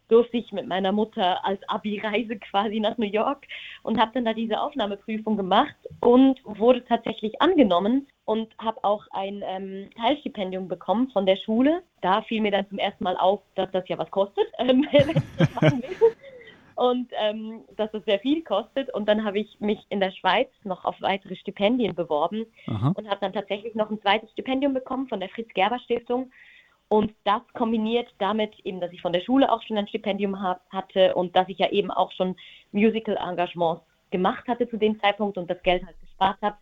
durfte 0.09 0.37
ich 0.37 0.53
mit 0.53 0.67
meiner 0.67 0.93
Mutter 0.93 1.45
als 1.45 1.61
Abi-Reise 1.69 2.37
quasi 2.51 2.81
nach 2.81 2.99
New 2.99 3.07
York 3.07 3.47
und 3.83 3.99
habe 3.99 4.13
dann 4.15 4.25
da 4.25 4.35
diese 4.35 4.61
Aufnahmeprüfung 4.61 5.37
gemacht 5.37 5.75
und 6.01 6.41
wurde 6.45 6.85
tatsächlich 6.85 7.41
angenommen 7.41 8.07
und 8.25 8.49
habe 8.59 8.83
auch 8.83 9.07
ein 9.13 9.43
ähm, 9.47 9.89
Teilstipendium 9.97 10.69
bekommen 10.69 11.09
von 11.11 11.27
der 11.27 11.37
Schule. 11.37 11.83
Da 12.01 12.23
fiel 12.23 12.41
mir 12.41 12.51
dann 12.51 12.69
zum 12.69 12.79
ersten 12.79 13.05
Mal 13.05 13.17
auf, 13.17 13.41
dass 13.55 13.71
das 13.73 13.89
ja 13.89 13.99
was 13.99 14.11
kostet, 14.11 14.47
ähm, 14.59 14.87
wenn 14.93 15.11
ich 15.11 15.23
das 15.39 15.55
machen 15.55 15.83
will 15.83 16.15
und 16.75 17.11
ähm, 17.13 17.63
dass 17.77 17.93
es 17.95 18.05
sehr 18.05 18.19
viel 18.21 18.43
kostet. 18.43 18.93
Und 18.93 19.09
dann 19.09 19.25
habe 19.25 19.39
ich 19.39 19.61
mich 19.61 19.79
in 19.89 20.01
der 20.01 20.11
Schweiz 20.11 20.49
noch 20.65 20.85
auf 20.85 21.01
weitere 21.01 21.37
Stipendien 21.37 21.95
beworben 21.95 22.47
Aha. 22.67 22.93
und 22.97 23.09
habe 23.09 23.21
dann 23.21 23.33
tatsächlich 23.33 23.75
noch 23.75 23.91
ein 23.91 24.01
zweites 24.01 24.31
Stipendium 24.33 24.75
bekommen 24.75 25.09
von 25.09 25.21
der 25.21 25.29
Fritz-Gerber-Stiftung. 25.31 26.31
Und 26.89 27.13
das 27.25 27.43
kombiniert 27.55 28.09
damit 28.19 28.59
eben, 28.65 28.81
dass 28.81 28.93
ich 28.93 29.01
von 29.01 29.13
der 29.13 29.21
Schule 29.21 29.51
auch 29.51 29.63
schon 29.63 29.79
ein 29.79 29.89
Stipendium 29.89 30.41
hab, 30.41 30.69
hatte 30.71 31.15
und 31.15 31.35
dass 31.35 31.49
ich 31.49 31.59
ja 31.59 31.71
eben 31.71 31.91
auch 31.91 32.13
schon 32.13 32.37
Musical-Engagements 32.73 33.83
gemacht 34.11 34.47
hatte 34.47 34.69
zu 34.69 34.77
dem 34.77 35.01
Zeitpunkt 35.01 35.39
und 35.39 35.51
das 35.51 35.63
Geld 35.63 35.85
halt 35.85 36.01
gespart 36.01 36.37
habe, 36.43 36.57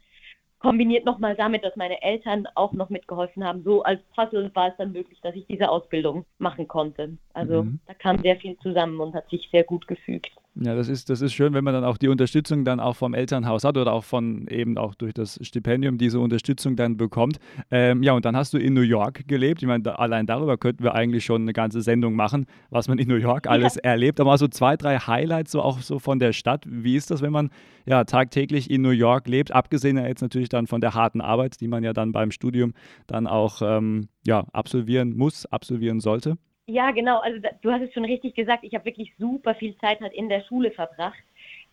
kombiniert 0.62 1.04
nochmal 1.04 1.34
damit, 1.34 1.64
dass 1.64 1.76
meine 1.76 2.00
Eltern 2.02 2.48
auch 2.54 2.72
noch 2.72 2.88
mitgeholfen 2.88 3.44
haben. 3.44 3.62
So 3.64 3.82
als 3.82 4.00
Puzzle 4.14 4.50
war 4.54 4.68
es 4.68 4.76
dann 4.78 4.92
möglich, 4.92 5.18
dass 5.20 5.34
ich 5.34 5.46
diese 5.46 5.68
Ausbildung 5.68 6.24
machen 6.38 6.68
konnte. 6.68 7.18
Also 7.34 7.64
mhm. 7.64 7.80
da 7.86 7.94
kam 7.94 8.18
sehr 8.20 8.36
viel 8.36 8.56
zusammen 8.58 8.98
und 9.00 9.14
hat 9.14 9.28
sich 9.28 9.48
sehr 9.50 9.64
gut 9.64 9.86
gefügt. 9.86 10.30
Ja, 10.54 10.74
das 10.74 10.88
ist, 10.88 11.08
das 11.08 11.22
ist 11.22 11.32
schön, 11.32 11.54
wenn 11.54 11.64
man 11.64 11.72
dann 11.72 11.84
auch 11.84 11.96
die 11.96 12.08
Unterstützung 12.08 12.62
dann 12.66 12.78
auch 12.78 12.94
vom 12.94 13.14
Elternhaus 13.14 13.64
hat 13.64 13.78
oder 13.78 13.90
auch 13.90 14.04
von 14.04 14.46
eben 14.48 14.76
auch 14.76 14.94
durch 14.94 15.14
das 15.14 15.38
Stipendium 15.40 15.96
diese 15.96 16.20
Unterstützung 16.20 16.76
dann 16.76 16.98
bekommt. 16.98 17.38
Ähm, 17.70 18.02
ja, 18.02 18.12
und 18.12 18.26
dann 18.26 18.36
hast 18.36 18.52
du 18.52 18.58
in 18.58 18.74
New 18.74 18.82
York 18.82 19.26
gelebt. 19.26 19.62
Ich 19.62 19.66
meine, 19.66 19.82
da, 19.82 19.94
allein 19.94 20.26
darüber 20.26 20.58
könnten 20.58 20.84
wir 20.84 20.94
eigentlich 20.94 21.24
schon 21.24 21.42
eine 21.42 21.54
ganze 21.54 21.80
Sendung 21.80 22.16
machen, 22.16 22.44
was 22.68 22.86
man 22.86 22.98
in 22.98 23.08
New 23.08 23.16
York 23.16 23.46
alles 23.46 23.76
ja. 23.76 23.80
erlebt. 23.82 24.20
Aber 24.20 24.32
mal 24.32 24.36
so 24.36 24.46
zwei, 24.46 24.76
drei 24.76 24.98
Highlights 24.98 25.52
so 25.52 25.62
auch 25.62 25.80
so 25.80 25.98
von 25.98 26.18
der 26.18 26.34
Stadt. 26.34 26.66
Wie 26.68 26.96
ist 26.96 27.10
das, 27.10 27.22
wenn 27.22 27.32
man 27.32 27.48
ja 27.86 28.04
tagtäglich 28.04 28.70
in 28.70 28.82
New 28.82 28.90
York 28.90 29.28
lebt? 29.28 29.52
Abgesehen 29.52 29.96
jetzt 29.96 30.20
natürlich 30.20 30.50
dann 30.50 30.66
von 30.66 30.82
der 30.82 30.92
harten 30.92 31.22
Arbeit, 31.22 31.62
die 31.62 31.68
man 31.68 31.82
ja 31.82 31.94
dann 31.94 32.12
beim 32.12 32.30
Studium 32.30 32.74
dann 33.06 33.26
auch 33.26 33.62
ähm, 33.62 34.08
ja, 34.26 34.44
absolvieren 34.52 35.16
muss, 35.16 35.46
absolvieren 35.46 36.00
sollte. 36.00 36.36
Ja, 36.66 36.90
genau. 36.92 37.18
Also 37.20 37.40
du 37.60 37.72
hast 37.72 37.82
es 37.82 37.92
schon 37.92 38.04
richtig 38.04 38.34
gesagt. 38.34 38.64
Ich 38.64 38.74
habe 38.74 38.84
wirklich 38.84 39.12
super 39.18 39.54
viel 39.54 39.76
Zeit 39.78 40.00
halt 40.00 40.12
in 40.12 40.28
der 40.28 40.42
Schule 40.42 40.70
verbracht. 40.70 41.22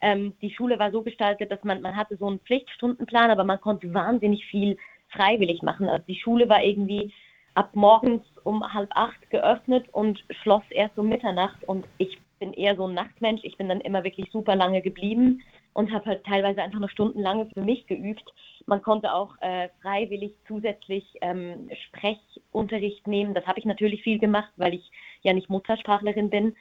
Ähm, 0.02 0.34
die 0.42 0.52
Schule 0.52 0.80
war 0.80 0.92
so 0.92 1.04
gestaltet, 1.04 1.52
dass 1.52 1.64
man, 1.64 1.82
man 1.82 1.96
hatte 1.96 2.18
so 2.18 2.28
einen 2.28 2.40
Pflichtstundenplan, 2.40 3.30
aber 3.30 3.44
man 3.44 3.62
konnte 3.62 3.94
wahnsinnig 3.94 4.46
viel 4.46 4.78
freiwillig 5.10 5.62
machen. 5.62 5.88
Also 5.88 6.04
die 6.08 6.20
Schule 6.20 6.50
war 6.50 6.64
irgendwie 6.64 7.14
ab 7.54 7.72
morgens 7.76 8.24
um 8.44 8.74
halb 8.74 8.90
acht 8.96 9.30
geöffnet 9.30 9.86
und 9.92 10.24
schloss 10.42 10.64
erst 10.70 10.98
um 10.98 11.08
Mitternacht. 11.10 11.64
Und 11.66 11.86
ich 11.98 12.18
bin 12.40 12.54
eher 12.54 12.76
so 12.76 12.88
ein 12.88 12.94
Nachtmensch. 12.94 13.42
Ich 13.44 13.58
bin 13.58 13.70
dann 13.70 13.82
immer 13.82 14.04
wirklich 14.04 14.30
super 14.32 14.56
lange 14.56 14.82
geblieben 14.82 15.44
und 15.74 15.92
habe 15.92 16.06
halt 16.06 16.26
teilweise 16.26 16.62
einfach 16.62 16.80
noch 16.80 16.90
stundenlange 16.90 17.48
für 17.54 17.62
mich 17.62 17.88
geübt. 17.88 18.24
Man 18.66 18.82
konnte 18.82 19.14
auch 19.14 19.36
äh, 19.42 19.70
freiwillig 19.82 20.34
zusätzlich 20.48 21.06
ähm, 21.22 21.70
Sprechunterricht 21.88 23.08
nehmen. 23.08 23.34
Das 23.34 23.46
habe 23.46 23.60
ich 23.60 23.66
natürlich 23.66 24.04
viel 24.04 24.20
gemacht, 24.20 24.52
weil 24.58 24.74
ich 24.74 24.92
ja 25.22 25.34
nicht 25.34 25.50
Muttersprachlerin 25.50 26.30
bin. 26.30 26.56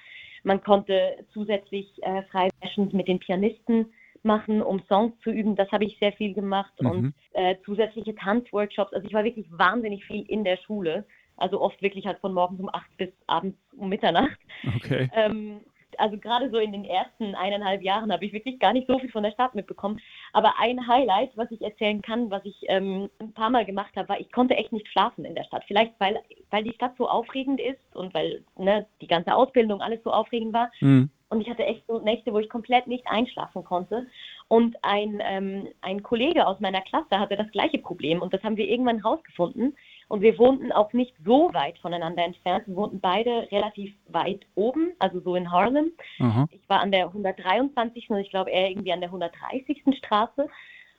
Man 0.45 0.63
konnte 0.63 1.25
zusätzlich 1.33 2.03
äh, 2.03 2.23
frei 2.25 2.49
mit 2.93 3.09
den 3.09 3.19
Pianisten 3.19 3.93
machen, 4.23 4.63
um 4.63 4.81
Songs 4.89 5.19
zu 5.23 5.31
üben. 5.31 5.57
Das 5.57 5.71
habe 5.73 5.85
ich 5.85 5.99
sehr 5.99 6.13
viel 6.13 6.35
gemacht 6.35 6.73
mhm. 6.81 6.91
und 6.91 7.15
äh, 7.33 7.57
zusätzliche 7.65 8.15
Tanzworkshops. 8.15 8.93
Also 8.93 9.07
ich 9.07 9.15
war 9.15 9.25
wirklich 9.25 9.47
wahnsinnig 9.51 10.05
viel 10.05 10.23
in 10.29 10.45
der 10.45 10.57
Schule. 10.59 11.05
Also 11.37 11.61
oft 11.61 11.81
wirklich 11.83 12.07
halt 12.07 12.19
von 12.19 12.35
morgens 12.35 12.61
um 12.61 12.69
acht 12.73 12.97
bis 12.97 13.11
abends 13.27 13.59
um 13.77 13.89
Mitternacht. 13.89 14.39
Okay. 14.77 15.09
Ähm, 15.15 15.61
also 15.99 16.17
gerade 16.19 16.51
so 16.51 16.59
in 16.59 16.73
den 16.73 16.85
ersten 16.85 17.35
eineinhalb 17.35 17.83
Jahren 17.83 18.13
habe 18.13 18.25
ich 18.25 18.33
wirklich 18.33 18.59
gar 18.59 18.73
nicht 18.73 18.87
so 18.87 18.99
viel 18.99 19.11
von 19.11 19.23
der 19.23 19.33
Stadt 19.33 19.55
mitbekommen. 19.55 20.01
Aber 20.33 20.55
ein 20.59 20.87
Highlight, 20.87 21.37
was 21.37 21.51
ich 21.51 21.61
erzählen 21.63 22.03
kann, 22.03 22.31
was 22.31 22.45
ich 22.45 22.57
ähm, 22.69 23.11
ein 23.19 23.33
paar 23.33 23.51
Mal 23.51 23.65
gemacht 23.65 23.95
habe, 23.97 24.09
war, 24.09 24.21
ich 24.21 24.31
konnte 24.33 24.57
echt 24.57 24.73
nicht 24.73 24.89
schlafen 24.89 25.25
in 25.25 25.35
der 25.35 25.45
Stadt. 25.45 25.65
Vielleicht, 25.67 25.93
weil, 25.99 26.21
weil 26.51 26.65
die 26.65 26.75
Stadt 26.75 26.97
so 26.97 27.09
aufregend 27.09 27.61
ist 27.61 27.95
und 27.95 28.15
weil 28.15 28.45
ne, 28.57 28.87
die 29.01 29.07
ganze 29.07 29.35
Ausbildung 29.35 29.81
alles 29.81 30.03
so 30.05 30.11
aufregend 30.11 30.53
war. 30.53 30.71
Mhm. 30.81 31.11
Und 31.31 31.43
ich 31.43 31.51
hatte 31.51 31.65
echt 31.65 31.87
so 31.87 31.99
Nächte, 31.99 32.33
wo 32.33 32.39
ich 32.39 32.49
komplett 32.49 32.87
nicht 32.87 33.07
einschlafen 33.07 33.63
konnte. 33.63 34.07
Und 34.49 34.77
ein, 34.83 35.21
ähm, 35.23 35.69
ein 35.83 36.03
Kollege 36.03 36.47
aus 36.47 36.59
meiner 36.61 36.81
Klasse 36.81 37.19
hatte 37.19 37.37
das 37.37 37.51
gleiche 37.51 37.79
Problem. 37.79 38.23
Und 38.23 38.33
das 38.33 38.43
haben 38.43 38.57
wir 38.57 38.67
irgendwann 38.67 39.01
rausgefunden. 39.01 39.77
Und 40.09 40.23
wir 40.23 40.39
wohnten 40.39 40.73
auch 40.73 40.93
nicht 40.95 41.15
so 41.25 41.53
weit 41.53 41.79
voneinander 41.79 42.25
entfernt. 42.25 42.67
Wir 42.67 42.77
wohnten 42.77 42.99
beide 42.99 43.51
relativ 43.53 43.95
weit 44.09 44.41
oben, 44.55 44.93
also 44.99 45.21
so 45.21 45.35
in 45.37 45.51
Harlem. 45.53 45.93
Aha. 46.19 46.49
Ich 46.51 46.67
war 46.69 46.81
an 46.81 46.91
der 46.91 47.07
123. 47.07 48.09
und 48.09 48.19
ich 48.19 48.31
glaube, 48.31 48.51
er 48.51 48.71
irgendwie 48.71 48.93
an 48.93 49.01
der 49.01 49.11
130. 49.11 49.83
Straße. 49.99 50.49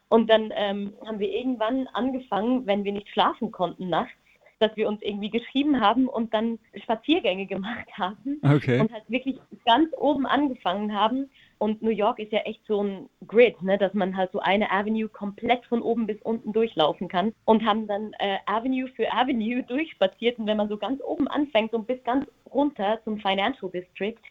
Und 0.09 0.29
dann 0.29 0.51
ähm, 0.55 0.93
haben 1.05 1.19
wir 1.19 1.31
irgendwann 1.31 1.87
angefangen, 1.87 2.65
wenn 2.67 2.83
wir 2.83 2.91
nicht 2.91 3.09
schlafen 3.09 3.51
konnten 3.51 3.89
nachts, 3.89 4.13
dass 4.59 4.75
wir 4.75 4.87
uns 4.87 5.01
irgendwie 5.01 5.29
geschrieben 5.29 5.79
haben 5.79 6.07
und 6.07 6.33
dann 6.33 6.59
Spaziergänge 6.75 7.45
gemacht 7.47 7.87
haben 7.93 8.39
okay. 8.43 8.79
und 8.79 8.91
halt 8.91 9.09
wirklich 9.09 9.39
ganz 9.65 9.89
oben 9.97 10.27
angefangen 10.27 10.93
haben 10.93 11.29
und 11.59 11.81
New 11.81 11.91
York 11.91 12.19
ist 12.19 12.31
ja 12.31 12.39
echt 12.39 12.65
so 12.65 12.81
ein 12.81 13.09
Grid, 13.27 13.61
ne, 13.61 13.77
dass 13.77 13.93
man 13.93 14.15
halt 14.15 14.31
so 14.31 14.39
eine 14.39 14.71
Avenue 14.71 15.09
komplett 15.09 15.65
von 15.65 15.81
oben 15.81 16.07
bis 16.07 16.19
unten 16.21 16.53
durchlaufen 16.53 17.09
kann. 17.09 17.33
Und 17.43 17.65
haben 17.65 17.85
dann 17.85 18.13
äh, 18.19 18.37
Avenue 18.45 18.87
für 18.95 19.11
Avenue 19.13 19.61
durchspaziert. 19.63 20.39
Und 20.39 20.47
wenn 20.47 20.57
man 20.57 20.69
so 20.69 20.77
ganz 20.77 21.01
oben 21.03 21.27
anfängt 21.27 21.73
und 21.73 21.85
bis 21.85 22.01
ganz 22.05 22.25
runter 22.51 22.99
zum 23.03 23.19
Financial 23.19 23.69
District 23.69 24.21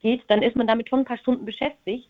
geht, 0.00 0.22
dann 0.28 0.42
ist 0.42 0.54
man 0.54 0.68
damit 0.68 0.88
schon 0.88 1.00
ein 1.00 1.04
paar 1.04 1.18
Stunden 1.18 1.44
beschäftigt. 1.44 2.08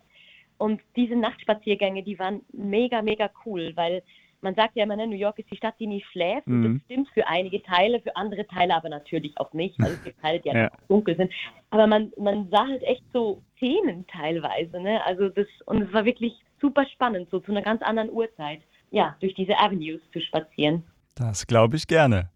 Und 0.59 0.79
diese 0.95 1.15
Nachtspaziergänge, 1.15 2.03
die 2.03 2.19
waren 2.19 2.41
mega, 2.53 3.01
mega 3.01 3.31
cool, 3.45 3.71
weil 3.75 4.03
man 4.41 4.55
sagt 4.55 4.75
ja 4.75 4.83
immer, 4.83 4.95
ne, 4.95 5.07
New 5.07 5.15
York 5.15 5.39
ist 5.39 5.51
die 5.51 5.57
Stadt, 5.57 5.75
die 5.79 5.87
nie 5.87 6.03
schläft. 6.11 6.47
Mhm. 6.47 6.65
Und 6.65 6.73
das 6.75 6.85
stimmt 6.85 7.09
für 7.09 7.27
einige 7.27 7.61
Teile, 7.63 7.99
für 8.01 8.15
andere 8.15 8.45
Teile 8.47 8.75
aber 8.75 8.89
natürlich 8.89 9.37
auch 9.37 9.51
nicht. 9.53 9.79
Also 9.79 9.93
es 9.93 10.03
gibt 10.03 10.21
Teile, 10.21 10.39
die 10.39 10.49
ja. 10.49 10.69
dunkel 10.87 11.15
sind. 11.15 11.31
Aber 11.69 11.87
man, 11.87 12.11
man 12.17 12.49
sah 12.49 12.67
halt 12.67 12.83
echt 12.83 13.03
so 13.13 13.41
Szenen 13.57 14.05
teilweise. 14.07 14.79
Ne? 14.79 15.03
Also 15.05 15.29
das, 15.29 15.47
und 15.65 15.81
es 15.81 15.93
war 15.93 16.05
wirklich 16.05 16.33
super 16.61 16.85
spannend, 16.93 17.29
so 17.31 17.39
zu 17.39 17.51
einer 17.51 17.61
ganz 17.61 17.81
anderen 17.81 18.09
Uhrzeit, 18.09 18.61
ja, 18.91 19.15
durch 19.19 19.33
diese 19.33 19.57
Avenues 19.57 20.01
zu 20.13 20.21
spazieren. 20.21 20.83
Das 21.15 21.47
glaube 21.47 21.75
ich 21.75 21.87
gerne. 21.87 22.29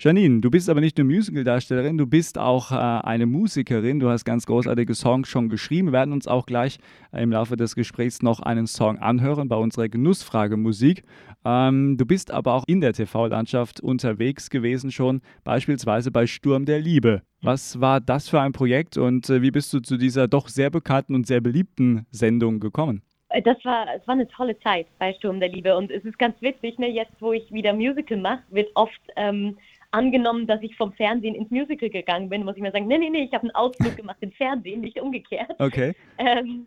Janine, 0.00 0.40
du 0.40 0.48
bist 0.48 0.70
aber 0.70 0.80
nicht 0.80 0.96
nur 0.96 1.08
Musical-Darstellerin, 1.08 1.98
du 1.98 2.06
bist 2.06 2.38
auch 2.38 2.70
äh, 2.70 2.76
eine 2.76 3.26
Musikerin. 3.26 3.98
Du 3.98 4.08
hast 4.08 4.24
ganz 4.24 4.46
großartige 4.46 4.94
Songs 4.94 5.26
schon 5.26 5.48
geschrieben. 5.48 5.88
Wir 5.88 5.92
werden 5.94 6.12
uns 6.12 6.28
auch 6.28 6.46
gleich 6.46 6.78
äh, 7.10 7.20
im 7.20 7.32
Laufe 7.32 7.56
des 7.56 7.74
Gesprächs 7.74 8.22
noch 8.22 8.38
einen 8.38 8.68
Song 8.68 8.98
anhören 8.98 9.48
bei 9.48 9.56
unserer 9.56 9.88
Genussfrage 9.88 10.56
Musik. 10.56 11.02
Ähm, 11.44 11.96
du 11.96 12.06
bist 12.06 12.30
aber 12.30 12.54
auch 12.54 12.62
in 12.68 12.80
der 12.80 12.92
TV-Landschaft 12.92 13.80
unterwegs 13.80 14.50
gewesen 14.50 14.92
schon, 14.92 15.20
beispielsweise 15.42 16.12
bei 16.12 16.28
Sturm 16.28 16.64
der 16.64 16.78
Liebe. 16.78 17.22
Was 17.42 17.80
war 17.80 18.00
das 18.00 18.28
für 18.28 18.40
ein 18.40 18.52
Projekt 18.52 18.98
und 18.98 19.28
äh, 19.28 19.42
wie 19.42 19.50
bist 19.50 19.72
du 19.72 19.80
zu 19.80 19.96
dieser 19.96 20.28
doch 20.28 20.46
sehr 20.46 20.70
bekannten 20.70 21.16
und 21.16 21.26
sehr 21.26 21.40
beliebten 21.40 22.06
Sendung 22.12 22.60
gekommen? 22.60 23.02
Das 23.44 23.62
war, 23.64 23.86
es 23.94 24.06
war 24.06 24.14
eine 24.14 24.28
tolle 24.28 24.58
Zeit 24.60 24.86
bei 25.00 25.12
Sturm 25.14 25.40
der 25.40 25.50
Liebe 25.50 25.76
und 25.76 25.90
es 25.90 26.04
ist 26.04 26.18
ganz 26.18 26.40
witzig, 26.40 26.78
ne? 26.78 26.88
jetzt 26.88 27.20
wo 27.20 27.32
ich 27.32 27.52
wieder 27.52 27.74
Musical 27.74 28.16
mache, 28.16 28.42
wird 28.50 28.70
oft 28.74 29.00
ähm, 29.16 29.58
angenommen, 29.90 30.46
dass 30.46 30.62
ich 30.62 30.76
vom 30.76 30.92
Fernsehen 30.92 31.34
ins 31.34 31.50
Musical 31.50 31.88
gegangen 31.88 32.28
bin, 32.28 32.44
muss 32.44 32.56
ich 32.56 32.62
mir 32.62 32.72
sagen, 32.72 32.86
nee, 32.86 32.98
nee, 32.98 33.10
nee, 33.10 33.24
ich 33.24 33.32
habe 33.32 33.44
einen 33.44 33.54
Ausflug 33.54 33.96
gemacht 33.96 34.18
ins 34.20 34.36
Fernsehen, 34.36 34.80
nicht 34.80 35.00
umgekehrt. 35.00 35.54
Okay. 35.58 35.94
Ähm, 36.20 36.66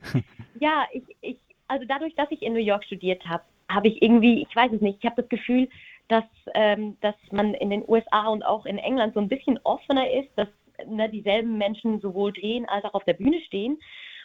ja, 0.61 0.85
ich, 0.93 1.03
ich, 1.19 1.37
also 1.67 1.85
dadurch, 1.85 2.15
dass 2.15 2.31
ich 2.31 2.41
in 2.41 2.53
New 2.53 2.59
York 2.59 2.85
studiert 2.85 3.21
habe, 3.25 3.43
habe 3.69 3.89
ich 3.89 4.01
irgendwie, 4.01 4.41
ich 4.49 4.55
weiß 4.55 4.71
es 4.71 4.79
nicht, 4.79 4.99
ich 4.99 5.05
habe 5.05 5.21
das 5.21 5.29
Gefühl, 5.29 5.67
dass, 6.07 6.23
ähm, 6.53 6.97
dass 7.01 7.15
man 7.31 7.53
in 7.55 7.69
den 7.69 7.83
USA 7.85 8.27
und 8.27 8.43
auch 8.43 8.65
in 8.65 8.77
England 8.77 9.13
so 9.13 9.19
ein 9.19 9.27
bisschen 9.27 9.59
offener 9.63 10.09
ist, 10.09 10.29
dass 10.37 10.47
ne, 10.87 11.09
dieselben 11.09 11.57
Menschen 11.57 11.99
sowohl 11.99 12.31
drehen 12.31 12.67
als 12.67 12.85
auch 12.85 12.93
auf 12.93 13.03
der 13.03 13.13
Bühne 13.13 13.41
stehen. 13.41 13.77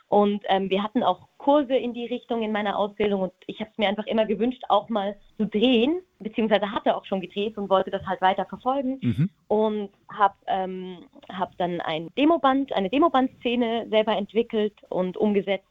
Und 0.09 0.45
ähm, 0.49 0.71
wir 0.71 0.83
hatten 0.83 1.03
auch 1.03 1.27
Kurse 1.37 1.75
in 1.75 1.93
die 1.93 2.07
Richtung 2.07 2.43
in 2.43 2.53
meiner 2.53 2.79
Ausbildung 2.79 3.23
und 3.23 3.33
ich 3.47 3.59
habe 3.61 3.71
es 3.71 3.79
mir 3.79 3.89
einfach 3.89 4.07
immer 4.07 4.25
gewünscht, 4.25 4.63
auch 4.69 4.89
mal 4.89 5.17
zu 5.37 5.47
drehen, 5.47 6.01
beziehungsweise 6.21 6.71
hatte 6.71 6.97
auch 6.97 7.05
schon 7.05 7.21
gedreht 7.21 7.59
und 7.59 7.69
wollte 7.71 7.91
das 7.91 8.07
halt 8.07 8.21
weiter 8.21 8.45
verfolgen 8.47 8.99
mhm. 9.03 9.31
und 9.49 9.91
habe 10.09 10.35
ähm, 10.47 10.99
hab 11.29 11.57
dann 11.59 11.81
ein 11.81 12.09
Demoband, 12.17 12.73
eine 12.73 12.89
Demoband-Szene 12.89 13.89
selber 13.91 14.17
entwickelt 14.17 14.75
und 14.91 15.17
umgesetzt 15.17 15.67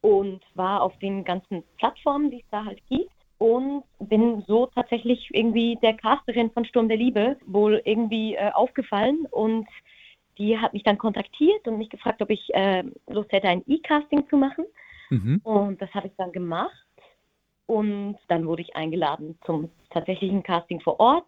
und 0.00 0.40
war 0.54 0.82
auf 0.82 0.98
den 0.98 1.24
ganzen 1.24 1.62
Plattformen, 1.78 2.30
die 2.30 2.40
es 2.40 2.50
da 2.50 2.64
halt 2.64 2.80
gibt 2.88 3.10
und 3.38 3.84
bin 4.00 4.42
so 4.46 4.66
tatsächlich 4.66 5.28
irgendwie 5.32 5.78
der 5.80 5.94
Casterin 5.94 6.50
von 6.50 6.64
Sturm 6.64 6.88
der 6.88 6.98
Liebe 6.98 7.36
wohl 7.46 7.80
irgendwie 7.84 8.34
äh, 8.34 8.50
aufgefallen 8.52 9.26
und 9.30 9.66
die 10.40 10.58
hat 10.58 10.72
mich 10.72 10.82
dann 10.82 10.98
kontaktiert 10.98 11.68
und 11.68 11.78
mich 11.78 11.90
gefragt, 11.90 12.22
ob 12.22 12.30
ich 12.30 12.52
äh, 12.54 12.82
Lust 13.08 13.30
hätte, 13.30 13.48
ein 13.48 13.62
E-Casting 13.66 14.26
zu 14.28 14.36
machen. 14.36 14.64
Mhm. 15.10 15.40
Und 15.44 15.82
das 15.82 15.92
habe 15.94 16.08
ich 16.08 16.14
dann 16.16 16.32
gemacht. 16.32 16.72
Und 17.66 18.16
dann 18.28 18.46
wurde 18.46 18.62
ich 18.62 18.74
eingeladen 18.74 19.38
zum 19.44 19.70
tatsächlichen 19.90 20.42
Casting 20.42 20.80
vor 20.80 20.98
Ort, 20.98 21.26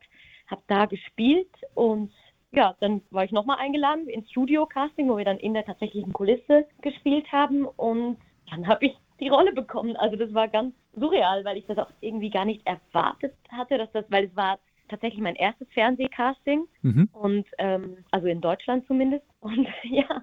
habe 0.48 0.62
da 0.66 0.86
gespielt 0.86 1.50
und 1.74 2.10
ja, 2.50 2.74
dann 2.80 3.00
war 3.10 3.24
ich 3.24 3.32
nochmal 3.32 3.58
eingeladen 3.58 4.08
ins 4.08 4.28
Studio-Casting, 4.30 5.08
wo 5.08 5.16
wir 5.16 5.24
dann 5.24 5.38
in 5.38 5.54
der 5.54 5.64
tatsächlichen 5.64 6.12
Kulisse 6.12 6.66
gespielt 6.82 7.30
haben 7.30 7.64
und 7.64 8.18
dann 8.50 8.66
habe 8.66 8.86
ich 8.86 8.96
die 9.20 9.28
Rolle 9.28 9.52
bekommen. 9.52 9.96
Also 9.96 10.16
das 10.16 10.34
war 10.34 10.48
ganz 10.48 10.74
surreal, 10.94 11.44
weil 11.44 11.56
ich 11.56 11.66
das 11.66 11.78
auch 11.78 11.90
irgendwie 12.00 12.28
gar 12.28 12.44
nicht 12.44 12.66
erwartet 12.66 13.34
hatte, 13.50 13.78
dass 13.78 13.90
das, 13.92 14.04
weil 14.08 14.24
es 14.24 14.36
war 14.36 14.58
tatsächlich 14.92 15.20
mein 15.20 15.34
erstes 15.34 15.68
Fernsehcasting 15.72 16.66
mhm. 16.82 17.08
und 17.12 17.46
ähm, 17.58 17.96
also 18.10 18.28
in 18.28 18.40
Deutschland 18.40 18.86
zumindest. 18.86 19.24
Und 19.40 19.66
ja, 19.82 20.22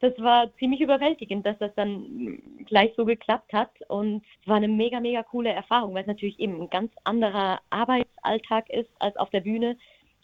das 0.00 0.12
war 0.18 0.54
ziemlich 0.58 0.82
überwältigend, 0.82 1.46
dass 1.46 1.56
das 1.58 1.74
dann 1.74 2.38
gleich 2.66 2.92
so 2.96 3.06
geklappt 3.06 3.52
hat. 3.54 3.70
Und 3.88 4.22
es 4.42 4.46
war 4.46 4.56
eine 4.56 4.68
mega, 4.68 5.00
mega 5.00 5.22
coole 5.22 5.50
Erfahrung, 5.50 5.94
weil 5.94 6.02
es 6.02 6.06
natürlich 6.06 6.38
eben 6.38 6.60
ein 6.60 6.70
ganz 6.70 6.92
anderer 7.04 7.60
Arbeitsalltag 7.70 8.68
ist 8.68 8.90
als 8.98 9.16
auf 9.16 9.30
der 9.30 9.40
Bühne. 9.40 9.78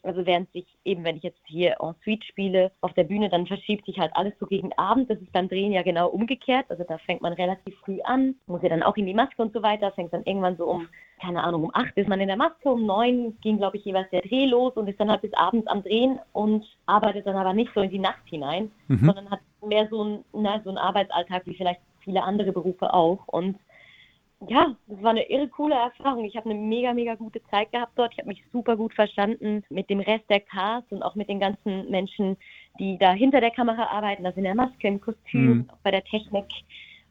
Also 0.04 0.26
während 0.26 0.50
sich 0.52 0.66
eben, 0.84 1.04
wenn 1.04 1.16
ich 1.16 1.22
jetzt 1.22 1.40
hier 1.46 1.76
en 1.80 1.94
suite 2.04 2.24
spiele, 2.24 2.70
auf 2.80 2.92
der 2.94 3.04
Bühne, 3.04 3.28
dann 3.28 3.46
verschiebt 3.46 3.86
sich 3.86 3.98
halt 3.98 4.14
alles 4.14 4.34
so 4.38 4.46
gegen 4.46 4.72
Abend. 4.74 5.10
Das 5.10 5.18
ist 5.18 5.32
beim 5.32 5.48
Drehen 5.48 5.72
ja 5.72 5.82
genau 5.82 6.08
umgekehrt. 6.08 6.66
Also 6.68 6.84
da 6.84 6.98
fängt 6.98 7.22
man 7.22 7.32
relativ 7.32 7.74
früh 7.84 8.00
an, 8.02 8.34
muss 8.46 8.62
ja 8.62 8.68
dann 8.68 8.82
auch 8.82 8.96
in 8.96 9.06
die 9.06 9.14
Maske 9.14 9.40
und 9.40 9.52
so 9.52 9.62
weiter, 9.62 9.92
fängt 9.92 10.12
dann 10.12 10.24
irgendwann 10.24 10.56
so 10.56 10.66
um, 10.66 10.88
keine 11.20 11.42
Ahnung, 11.42 11.64
um 11.64 11.70
acht 11.74 11.96
ist 11.96 12.08
man 12.08 12.20
in 12.20 12.28
der 12.28 12.36
Maske, 12.36 12.68
um 12.68 12.86
neun 12.86 13.38
ging, 13.40 13.58
glaube 13.58 13.76
ich, 13.78 13.84
jeweils 13.84 14.10
der 14.10 14.22
Dreh 14.22 14.46
los 14.46 14.74
und 14.74 14.88
ist 14.88 15.00
dann 15.00 15.10
halt 15.10 15.22
bis 15.22 15.32
abends 15.34 15.66
am 15.68 15.82
Drehen 15.82 16.18
und 16.32 16.64
arbeitet 16.86 17.26
dann 17.26 17.36
aber 17.36 17.52
nicht 17.52 17.72
so 17.74 17.80
in 17.80 17.90
die 17.90 17.98
Nacht 17.98 18.22
hinein, 18.26 18.70
mhm. 18.88 19.06
sondern 19.06 19.30
hat 19.30 19.40
mehr 19.66 19.88
so 19.88 20.04
ein, 20.04 20.24
na, 20.32 20.60
so 20.62 20.70
einen 20.70 20.78
Arbeitsalltag 20.78 21.46
wie 21.46 21.54
vielleicht 21.54 21.80
viele 22.00 22.22
andere 22.22 22.52
Berufe 22.52 22.92
auch. 22.92 23.26
Und 23.28 23.56
ja, 24.48 24.74
das 24.86 25.02
war 25.02 25.10
eine 25.10 25.28
irre 25.28 25.48
coole 25.48 25.74
Erfahrung. 25.74 26.24
Ich 26.24 26.36
habe 26.36 26.50
eine 26.50 26.58
mega, 26.58 26.92
mega 26.92 27.14
gute 27.14 27.42
Zeit 27.50 27.72
gehabt 27.72 27.92
dort. 27.96 28.12
Ich 28.12 28.18
habe 28.18 28.28
mich 28.28 28.44
super 28.52 28.76
gut 28.76 28.94
verstanden 28.94 29.62
mit 29.68 29.90
dem 29.90 30.00
Rest 30.00 30.24
der 30.28 30.40
Cast 30.40 30.90
und 30.92 31.02
auch 31.02 31.14
mit 31.14 31.28
den 31.28 31.40
ganzen 31.40 31.90
Menschen, 31.90 32.36
die 32.78 32.98
da 32.98 33.12
hinter 33.12 33.40
der 33.40 33.50
Kamera 33.50 33.86
arbeiten, 33.86 34.26
also 34.26 34.38
in 34.38 34.44
der 34.44 34.54
Maske, 34.54 34.88
im 34.88 35.00
Kostüm, 35.00 35.46
mhm. 35.46 35.70
auch 35.70 35.78
bei 35.82 35.90
der 35.90 36.04
Technik. 36.04 36.46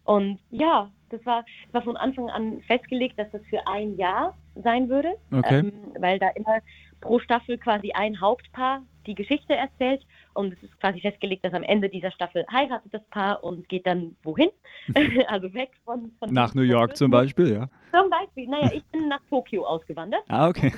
Und 0.05 0.39
ja, 0.49 0.91
das 1.09 1.25
war, 1.25 1.45
das 1.65 1.73
war 1.73 1.81
von 1.83 1.97
Anfang 1.97 2.29
an 2.29 2.61
festgelegt, 2.61 3.17
dass 3.17 3.31
das 3.31 3.41
für 3.49 3.65
ein 3.67 3.95
Jahr 3.95 4.35
sein 4.55 4.89
würde, 4.89 5.13
okay. 5.31 5.59
ähm, 5.59 5.73
weil 5.99 6.19
da 6.19 6.29
immer 6.29 6.59
pro 7.01 7.19
Staffel 7.19 7.57
quasi 7.57 7.91
ein 7.91 8.19
Hauptpaar 8.19 8.81
die 9.05 9.15
Geschichte 9.15 9.55
erzählt 9.55 10.05
und 10.33 10.53
es 10.53 10.63
ist 10.63 10.79
quasi 10.79 10.99
festgelegt, 10.99 11.45
dass 11.45 11.53
am 11.53 11.63
Ende 11.63 11.89
dieser 11.89 12.11
Staffel 12.11 12.45
heiratet 12.51 12.93
das 12.93 13.03
Paar 13.09 13.43
und 13.43 13.67
geht 13.69 13.85
dann 13.85 14.15
wohin? 14.23 14.49
also 15.27 15.53
weg 15.53 15.71
von, 15.85 16.11
von 16.19 16.33
nach 16.33 16.53
New 16.53 16.61
York 16.61 16.97
zum 16.97 17.11
Beispiel, 17.11 17.53
ja. 17.53 17.69
Zum 17.91 18.09
Beispiel, 18.09 18.47
naja, 18.47 18.71
ich 18.73 18.83
bin 18.85 19.07
nach 19.07 19.21
Tokio 19.29 19.65
ausgewandert. 19.65 20.23
Ah, 20.27 20.47
okay. 20.47 20.73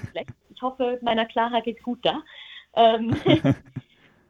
Ich 0.54 0.62
hoffe, 0.62 1.00
meiner 1.02 1.26
Clara 1.26 1.60
geht 1.60 1.82
gut 1.84 2.00
da. 2.04 2.22
Ähm, 2.76 3.16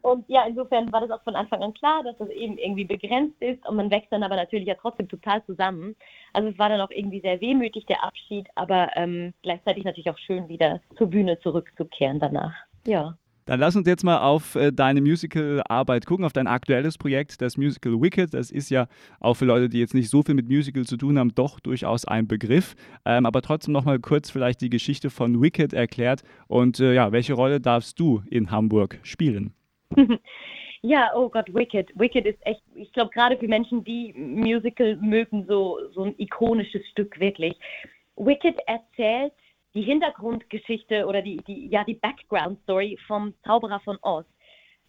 Und 0.06 0.24
ja, 0.28 0.44
insofern 0.46 0.92
war 0.92 1.00
das 1.00 1.10
auch 1.10 1.24
von 1.24 1.34
Anfang 1.34 1.64
an 1.64 1.74
klar, 1.74 2.04
dass 2.04 2.16
das 2.18 2.28
eben 2.28 2.58
irgendwie 2.58 2.84
begrenzt 2.84 3.42
ist 3.42 3.66
und 3.68 3.74
man 3.74 3.90
wächst 3.90 4.12
dann 4.12 4.22
aber 4.22 4.36
natürlich 4.36 4.68
ja 4.68 4.76
trotzdem 4.80 5.08
total 5.08 5.44
zusammen. 5.46 5.96
Also 6.32 6.48
es 6.48 6.58
war 6.60 6.68
dann 6.68 6.80
auch 6.80 6.92
irgendwie 6.92 7.20
sehr 7.20 7.40
wehmütig 7.40 7.86
der 7.86 8.04
Abschied, 8.04 8.46
aber 8.54 8.90
ähm, 8.94 9.34
gleichzeitig 9.42 9.82
natürlich 9.82 10.08
auch 10.08 10.18
schön 10.18 10.48
wieder 10.48 10.80
zur 10.96 11.08
Bühne 11.08 11.40
zurückzukehren 11.40 12.20
danach. 12.20 12.54
Ja. 12.86 13.18
Dann 13.46 13.60
lass 13.60 13.76
uns 13.76 13.86
jetzt 13.86 14.02
mal 14.02 14.18
auf 14.18 14.56
äh, 14.56 14.72
deine 14.72 15.00
Musical-Arbeit 15.00 16.04
gucken, 16.04 16.24
auf 16.24 16.32
dein 16.32 16.48
aktuelles 16.48 16.98
Projekt, 16.98 17.40
das 17.40 17.56
Musical 17.56 17.92
Wicked. 17.92 18.34
Das 18.34 18.50
ist 18.50 18.70
ja 18.70 18.88
auch 19.20 19.34
für 19.34 19.44
Leute, 19.44 19.68
die 19.68 19.78
jetzt 19.78 19.94
nicht 19.94 20.10
so 20.10 20.22
viel 20.22 20.34
mit 20.34 20.48
Musical 20.48 20.84
zu 20.84 20.96
tun 20.96 21.16
haben, 21.16 21.32
doch 21.32 21.60
durchaus 21.60 22.04
ein 22.04 22.26
Begriff. 22.26 22.74
Ähm, 23.04 23.24
aber 23.24 23.42
trotzdem 23.42 23.72
nochmal 23.72 24.00
kurz 24.00 24.30
vielleicht 24.30 24.60
die 24.62 24.68
Geschichte 24.68 25.10
von 25.10 25.40
Wicked 25.40 25.72
erklärt 25.72 26.24
und 26.48 26.80
äh, 26.80 26.92
ja, 26.94 27.12
welche 27.12 27.34
Rolle 27.34 27.60
darfst 27.60 28.00
du 28.00 28.22
in 28.28 28.50
Hamburg 28.50 28.98
spielen? 29.04 29.54
ja, 30.82 31.12
oh 31.14 31.28
Gott, 31.28 31.54
Wicked. 31.54 31.90
Wicked 31.94 32.26
ist 32.26 32.44
echt, 32.44 32.62
ich 32.74 32.92
glaube, 32.92 33.10
gerade 33.14 33.36
für 33.36 33.46
Menschen, 33.46 33.84
die 33.84 34.12
Musical 34.14 34.96
mögen, 34.96 35.44
so, 35.46 35.78
so 35.94 36.02
ein 36.02 36.14
ikonisches 36.18 36.84
Stück 36.88 37.20
wirklich. 37.20 37.54
Wicked 38.16 38.58
erzählt 38.66 39.32
die 39.76 39.82
Hintergrundgeschichte 39.82 41.06
oder 41.06 41.22
die, 41.22 41.36
die, 41.46 41.68
ja, 41.68 41.84
die 41.84 41.94
Background-Story 41.94 42.98
vom 43.06 43.34
Zauberer 43.44 43.80
von 43.80 43.98
Oz. 44.02 44.26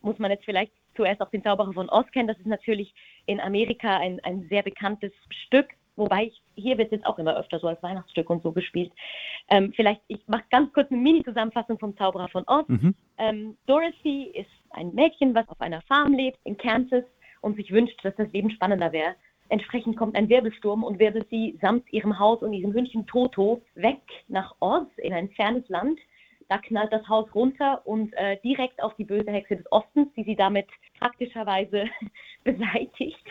Muss 0.02 0.18
man 0.18 0.32
jetzt 0.32 0.46
vielleicht 0.46 0.72
zuerst 0.96 1.22
auch 1.22 1.30
den 1.30 1.44
Zauberer 1.44 1.74
von 1.74 1.90
Oz 1.90 2.10
kennen. 2.12 2.28
Das 2.28 2.40
ist 2.40 2.48
natürlich 2.48 2.94
in 3.28 3.40
Amerika 3.40 3.98
ein, 3.98 4.20
ein 4.24 4.48
sehr 4.50 4.64
bekanntes 4.64 5.12
Stück 5.46 5.68
wobei 5.98 6.26
ich, 6.26 6.42
hier 6.56 6.78
wird 6.78 6.88
es 6.88 7.00
jetzt 7.00 7.06
auch 7.06 7.20
immer 7.20 7.36
öfter 7.36 7.60
so 7.60 7.68
als 7.68 7.82
Weihnachtsstück 7.84 8.30
und 8.30 8.44
so 8.44 8.52
gespielt. 8.52 8.92
Ähm, 9.50 9.74
vielleicht, 9.76 10.02
ich 10.08 10.26
mache 10.28 10.46
ganz 10.50 10.72
kurz 10.72 10.90
eine 10.92 11.02
Mini-Zusammenfassung 11.02 11.78
vom 11.80 11.98
Zauberer 11.98 12.30
von 12.30 12.44
Oz. 12.48 12.68
Mhm. 12.70 12.96
Ähm, 13.18 13.58
Dorothy 13.66 14.32
ist 14.34 14.50
ein 14.70 14.94
Mädchen, 14.94 15.36
was 15.36 15.50
auf 15.50 15.60
einer 15.60 15.82
Farm 15.82 16.14
lebt 16.14 16.40
in 16.44 16.58
Kansas 16.58 17.04
und 17.42 17.58
sich 17.58 17.72
wünscht, 17.72 18.00
dass 18.04 18.16
das 18.16 18.32
Leben 18.32 18.52
spannender 18.52 18.92
wäre. 18.92 19.16
Entsprechend 19.50 19.98
kommt 19.98 20.16
ein 20.16 20.30
Wirbelsturm 20.30 20.84
und 20.84 21.00
wirbelt 21.00 21.28
sie 21.30 21.58
samt 21.62 21.92
ihrem 21.92 22.20
Haus 22.20 22.42
und 22.42 22.52
diesem 22.52 22.74
Hündchen 22.74 23.08
Toto 23.08 23.62
weg 23.76 24.02
nach 24.28 24.56
Oz 24.60 24.88
in 24.98 25.14
ein 25.14 25.30
fernes 25.30 25.68
Land 25.70 26.00
da 26.50 26.58
knallt 26.58 26.94
das 26.94 27.08
Haus 27.08 27.34
runter 27.36 27.82
und 27.86 28.14
äh, 28.14 28.38
direkt 28.44 28.82
auf 28.82 28.96
die 28.96 29.04
böse 29.04 29.32
Hexe 29.32 29.58
des 29.58 29.72
Ostens, 29.72 30.14
die 30.16 30.24
sie 30.24 30.36
damit 30.36 30.68
praktischerweise 31.00 31.86
beseitigt. 32.44 33.26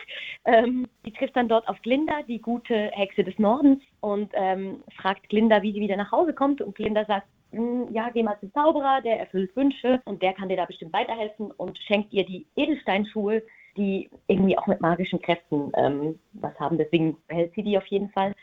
Ähm, 0.45 0.87
die 1.05 1.11
trifft 1.11 1.35
dann 1.35 1.49
dort 1.49 1.67
auf 1.67 1.81
Glinda, 1.81 2.21
die 2.27 2.39
gute 2.39 2.91
Hexe 2.91 3.23
des 3.23 3.37
Nordens, 3.39 3.81
und 4.01 4.31
ähm, 4.33 4.83
fragt 4.95 5.29
Glinda, 5.29 5.61
wie 5.61 5.73
sie 5.73 5.79
wieder 5.79 5.97
nach 5.97 6.11
Hause 6.11 6.33
kommt. 6.33 6.61
Und 6.61 6.75
Glinda 6.75 7.05
sagt, 7.05 7.27
hm, 7.51 7.87
ja, 7.91 8.09
geh 8.09 8.23
mal 8.23 8.39
zum 8.39 8.53
Zauberer, 8.53 9.01
der 9.01 9.19
erfüllt 9.19 9.55
Wünsche 9.55 10.01
und 10.05 10.21
der 10.21 10.33
kann 10.33 10.49
dir 10.49 10.57
da 10.57 10.65
bestimmt 10.65 10.93
weiterhelfen 10.93 11.51
und 11.51 11.77
schenkt 11.79 12.13
ihr 12.13 12.25
die 12.25 12.45
Edelsteinschuhe, 12.55 13.41
die 13.77 14.09
irgendwie 14.27 14.57
auch 14.57 14.67
mit 14.67 14.81
magischen 14.81 15.21
Kräften 15.21 15.71
ähm, 15.77 16.19
was 16.33 16.59
haben. 16.59 16.77
Deswegen 16.77 17.17
behält 17.27 17.53
sie 17.53 17.63
die 17.63 17.77
auf 17.77 17.85
jeden 17.87 18.09
Fall 18.09 18.33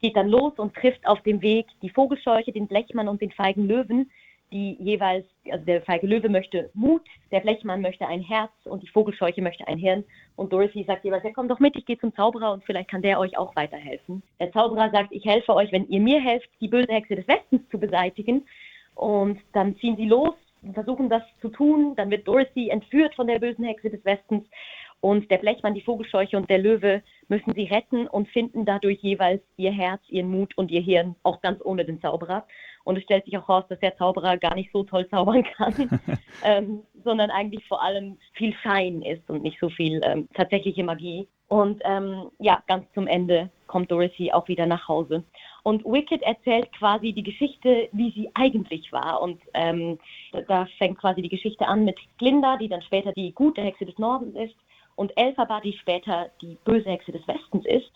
geht 0.00 0.16
dann 0.16 0.28
los 0.28 0.54
und 0.56 0.74
trifft 0.74 1.06
auf 1.06 1.20
dem 1.22 1.42
Weg 1.42 1.66
die 1.82 1.90
Vogelscheuche, 1.90 2.52
den 2.52 2.66
Blechmann 2.66 3.08
und 3.08 3.20
den 3.20 3.30
feigen 3.30 3.66
Löwen, 3.66 4.10
die 4.52 4.76
jeweils, 4.80 5.26
also 5.48 5.64
der 5.64 5.82
feige 5.82 6.08
Löwe 6.08 6.28
möchte 6.28 6.70
Mut, 6.74 7.02
der 7.30 7.40
Blechmann 7.40 7.82
möchte 7.82 8.06
ein 8.06 8.20
Herz 8.20 8.50
und 8.64 8.82
die 8.82 8.88
Vogelscheuche 8.88 9.42
möchte 9.42 9.68
ein 9.68 9.78
Hirn. 9.78 10.04
Und 10.34 10.52
Dorothy 10.52 10.82
sagt 10.84 11.04
jeweils, 11.04 11.22
ja 11.22 11.30
komm 11.32 11.46
doch 11.46 11.60
mit, 11.60 11.76
ich 11.76 11.86
gehe 11.86 11.98
zum 11.98 12.14
Zauberer 12.16 12.52
und 12.52 12.64
vielleicht 12.64 12.90
kann 12.90 13.02
der 13.02 13.20
euch 13.20 13.38
auch 13.38 13.54
weiterhelfen. 13.54 14.22
Der 14.40 14.50
Zauberer 14.50 14.90
sagt, 14.90 15.12
ich 15.12 15.24
helfe 15.24 15.54
euch, 15.54 15.70
wenn 15.70 15.88
ihr 15.88 16.00
mir 16.00 16.20
helft, 16.20 16.48
die 16.60 16.68
böse 16.68 16.92
Hexe 16.92 17.14
des 17.14 17.28
Westens 17.28 17.62
zu 17.70 17.78
beseitigen. 17.78 18.44
Und 18.96 19.38
dann 19.52 19.76
ziehen 19.76 19.96
sie 19.96 20.06
los 20.06 20.34
versuchen 20.74 21.08
das 21.08 21.22
zu 21.40 21.48
tun. 21.48 21.94
Dann 21.96 22.10
wird 22.10 22.26
Dorothy 22.26 22.68
entführt 22.68 23.14
von 23.14 23.26
der 23.26 23.38
bösen 23.38 23.64
Hexe 23.64 23.90
des 23.90 24.04
Westens 24.04 24.46
und 25.00 25.30
der 25.30 25.38
Blechmann, 25.38 25.74
die 25.74 25.80
Vogelscheuche 25.80 26.36
und 26.36 26.50
der 26.50 26.58
Löwe 26.58 27.02
müssen 27.28 27.54
sie 27.54 27.64
retten 27.64 28.06
und 28.06 28.28
finden 28.28 28.66
dadurch 28.66 28.98
jeweils 29.00 29.42
ihr 29.56 29.72
Herz, 29.72 30.02
ihren 30.08 30.30
Mut 30.30 30.56
und 30.58 30.70
ihr 30.70 30.82
Hirn, 30.82 31.16
auch 31.22 31.40
ganz 31.40 31.60
ohne 31.64 31.86
den 31.86 32.00
Zauberer. 32.02 32.46
Und 32.84 32.96
es 32.96 33.04
stellt 33.04 33.24
sich 33.24 33.36
auch 33.38 33.48
raus, 33.48 33.64
dass 33.68 33.80
der 33.80 33.96
Zauberer 33.96 34.36
gar 34.36 34.54
nicht 34.54 34.70
so 34.72 34.84
toll 34.84 35.08
zaubern 35.08 35.44
kann, 35.44 36.00
ähm, 36.44 36.82
sondern 37.02 37.30
eigentlich 37.30 37.66
vor 37.66 37.82
allem 37.82 38.18
viel 38.34 38.54
Schein 38.62 39.00
ist 39.02 39.28
und 39.30 39.42
nicht 39.42 39.58
so 39.58 39.70
viel 39.70 40.02
ähm, 40.04 40.28
tatsächliche 40.34 40.84
Magie. 40.84 41.28
Und 41.48 41.82
ähm, 41.84 42.30
ja, 42.38 42.62
ganz 42.68 42.84
zum 42.92 43.06
Ende 43.06 43.50
kommt 43.66 43.90
Dorothy 43.90 44.32
auch 44.32 44.48
wieder 44.48 44.66
nach 44.66 44.86
Hause. 44.86 45.24
Und 45.62 45.84
Wicked 45.84 46.22
erzählt 46.22 46.72
quasi 46.72 47.12
die 47.12 47.22
Geschichte, 47.22 47.88
wie 47.92 48.10
sie 48.12 48.30
eigentlich 48.34 48.92
war. 48.92 49.20
Und 49.20 49.40
ähm, 49.54 49.98
da 50.48 50.66
fängt 50.78 50.98
quasi 50.98 51.22
die 51.22 51.28
Geschichte 51.28 51.66
an 51.66 51.84
mit 51.84 51.98
Glinda, 52.18 52.56
die 52.56 52.68
dann 52.68 52.82
später 52.82 53.12
die 53.12 53.32
gute 53.32 53.62
Hexe 53.62 53.86
des 53.86 53.98
Nordens 53.98 54.34
ist 54.36 54.56
und 54.96 55.16
Elphaba, 55.16 55.60
die 55.60 55.72
später 55.74 56.30
die 56.40 56.56
böse 56.64 56.90
Hexe 56.90 57.12
des 57.12 57.26
Westens 57.26 57.64
ist 57.66 57.92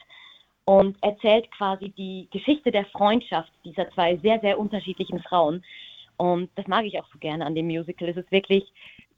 und 0.65 0.97
erzählt 1.03 1.51
quasi 1.53 1.91
die 1.91 2.29
Geschichte 2.31 2.71
der 2.71 2.87
Freundschaft 2.87 3.53
dieser 3.65 3.91
zwei 3.91 4.17
sehr, 4.17 4.41
sehr 4.41 4.59
unterschiedlichen 4.59 5.21
Frauen. 5.21 5.65
Und 6.17 6.51
das 6.55 6.67
mag 6.67 6.85
ich 6.85 6.99
auch 7.01 7.07
so 7.13 7.19
gerne 7.19 7.45
an 7.45 7.55
dem 7.55 7.67
Musical. 7.67 8.09
Es 8.09 8.17
ist 8.17 8.31
wirklich 8.31 8.65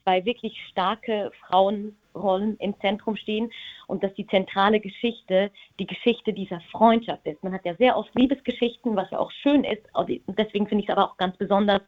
zwei 0.06 0.24
wirklich 0.24 0.56
starke 0.70 1.32
Frauenrollen 1.46 2.56
im 2.58 2.78
Zentrum 2.80 3.16
stehen 3.16 3.50
und 3.88 4.04
dass 4.04 4.14
die 4.14 4.26
zentrale 4.28 4.78
Geschichte 4.78 5.50
die 5.80 5.86
Geschichte 5.86 6.32
dieser 6.32 6.60
Freundschaft 6.70 7.26
ist. 7.26 7.42
Man 7.42 7.52
hat 7.52 7.64
ja 7.64 7.74
sehr 7.74 7.96
oft 7.96 8.14
Liebesgeschichten, 8.14 8.94
was 8.94 9.10
ja 9.10 9.18
auch 9.18 9.32
schön 9.32 9.64
ist. 9.64 9.82
Und 9.94 10.38
deswegen 10.38 10.68
finde 10.68 10.84
ich 10.84 10.88
es 10.88 10.96
aber 10.96 11.10
auch 11.10 11.16
ganz 11.16 11.36
besonders 11.36 11.82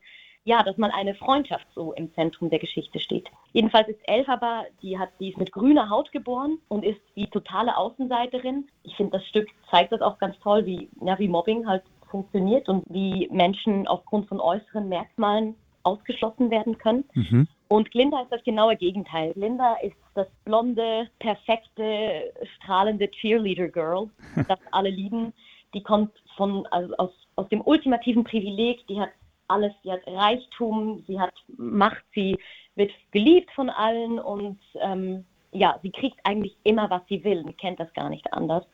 ja, 0.45 0.63
dass 0.63 0.79
mal 0.79 0.91
eine 0.93 1.15
Freundschaft 1.15 1.67
so 1.75 1.93
im 1.93 2.13
Zentrum 2.15 2.49
der 2.49 2.59
Geschichte 2.59 3.01
steht. 3.01 3.29
Jedenfalls 3.53 3.87
ist 3.89 4.01
Elphaba, 4.05 4.65
die 4.81 4.99
hat, 4.99 5.11
die 5.21 5.29
ist 5.29 5.37
mit 5.37 5.53
grüner 5.53 5.91
Haut 5.91 6.11
geboren 6.11 6.57
und 6.69 6.87
ist 6.87 7.01
die 7.17 7.27
totale 7.27 7.77
Außenseiterin. 7.77 8.67
Ich 8.83 8.97
finde, 8.97 9.19
das 9.19 9.27
Stück 9.27 9.47
zeigt 9.71 9.93
das 9.93 10.01
auch 10.01 10.19
ganz 10.19 10.39
toll, 10.39 10.65
wie, 10.65 10.89
ja, 11.03 11.19
wie 11.19 11.29
Mobbing 11.29 11.67
halt 11.67 11.83
funktioniert 12.11 12.67
und 12.71 12.83
wie 12.89 13.29
Menschen 13.31 13.87
aufgrund 13.87 14.27
von 14.29 14.41
äußeren 14.41 14.89
Merkmalen 14.89 15.55
ausgeschlossen 15.83 16.51
werden 16.51 16.79
können. 16.79 17.05
Mhm. 17.13 17.49
Und 17.69 17.91
Glinda 17.91 18.23
ist 18.23 18.33
das 18.33 18.43
genaue 18.45 18.77
Gegenteil. 18.77 19.35
Glinda 19.35 19.75
ist 19.83 19.97
das 20.15 20.27
blonde, 20.45 21.09
perfekte, 21.19 22.33
strahlende 22.57 23.11
Cheerleader-Girl, 23.11 24.09
das 24.49 24.59
alle 24.73 24.91
lieben. 24.91 25.35
Die 25.75 25.83
kommt 25.83 26.13
von, 26.37 26.67
also 26.71 26.95
aus, 26.97 27.11
aus 27.37 27.49
dem 27.51 27.61
ultimativen 27.61 28.25
Privileg, 28.25 28.87
die 28.87 28.99
hat 28.99 29.11
alles, 29.49 29.73
sie 29.83 29.93
hat 29.93 30.01
Reichtum, 30.07 31.05
sie 31.07 31.21
hat 31.21 31.35
Macht, 31.57 32.05
sie 32.15 32.39
wird 32.75 32.93
geliebt 33.11 33.51
von 33.53 33.69
allen 33.69 34.19
und 34.19 34.59
ähm, 34.81 35.27
ja, 35.53 35.79
sie 35.83 35.91
kriegt 35.91 36.19
eigentlich 36.25 36.57
immer, 36.65 36.89
was 36.91 37.03
sie 37.09 37.23
will. 37.25 37.45
Sie 37.47 37.55
kennt 37.55 37.81
das 37.81 37.93
gar 37.93 38.09
nicht 38.09 38.33
anders. 38.33 38.65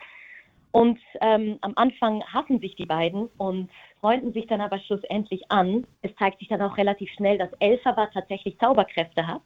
Und 0.74 0.98
ähm, 1.20 1.58
am 1.60 1.74
Anfang 1.76 2.24
hassen 2.24 2.58
sich 2.58 2.74
die 2.74 2.84
beiden 2.84 3.26
und 3.38 3.70
freunden 4.00 4.32
sich 4.32 4.48
dann 4.48 4.60
aber 4.60 4.80
schlussendlich 4.80 5.48
an. 5.48 5.86
Es 6.02 6.12
zeigt 6.16 6.40
sich 6.40 6.48
dann 6.48 6.60
auch 6.62 6.76
relativ 6.76 7.08
schnell, 7.12 7.38
dass 7.38 7.52
Elphaba 7.60 8.08
tatsächlich 8.08 8.58
Zauberkräfte 8.58 9.24
hat. 9.24 9.44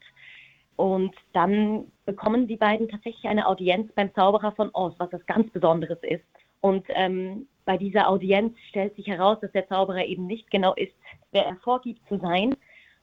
Und 0.77 1.15
dann 1.35 1.93
bekommen 2.07 2.49
die 2.49 2.57
beiden 2.57 2.89
tatsächlich 2.89 3.27
eine 3.27 3.47
Audienz 3.47 3.93
beim 3.93 4.15
Zauberer 4.15 4.53
von 4.53 4.71
Oz, 4.73 4.95
was 4.97 5.11
das 5.11 5.27
ganz 5.27 5.53
Besonderes 5.53 5.99
ist. 6.01 6.25
Und 6.63 6.87
ähm, 6.95 7.47
bei 7.67 7.77
dieser 7.77 8.09
Audienz 8.09 8.57
stellt 8.71 8.97
sich 8.97 9.07
heraus, 9.07 9.37
dass 9.43 9.53
der 9.53 9.69
Zauberer 9.69 10.07
eben 10.07 10.27
nicht 10.27 10.51
genau 10.51 10.73
ist, 10.77 10.97
wer 11.33 11.45
er 11.45 11.57
vorgibt 11.57 12.01
zu 12.09 12.19
sein. 12.21 12.57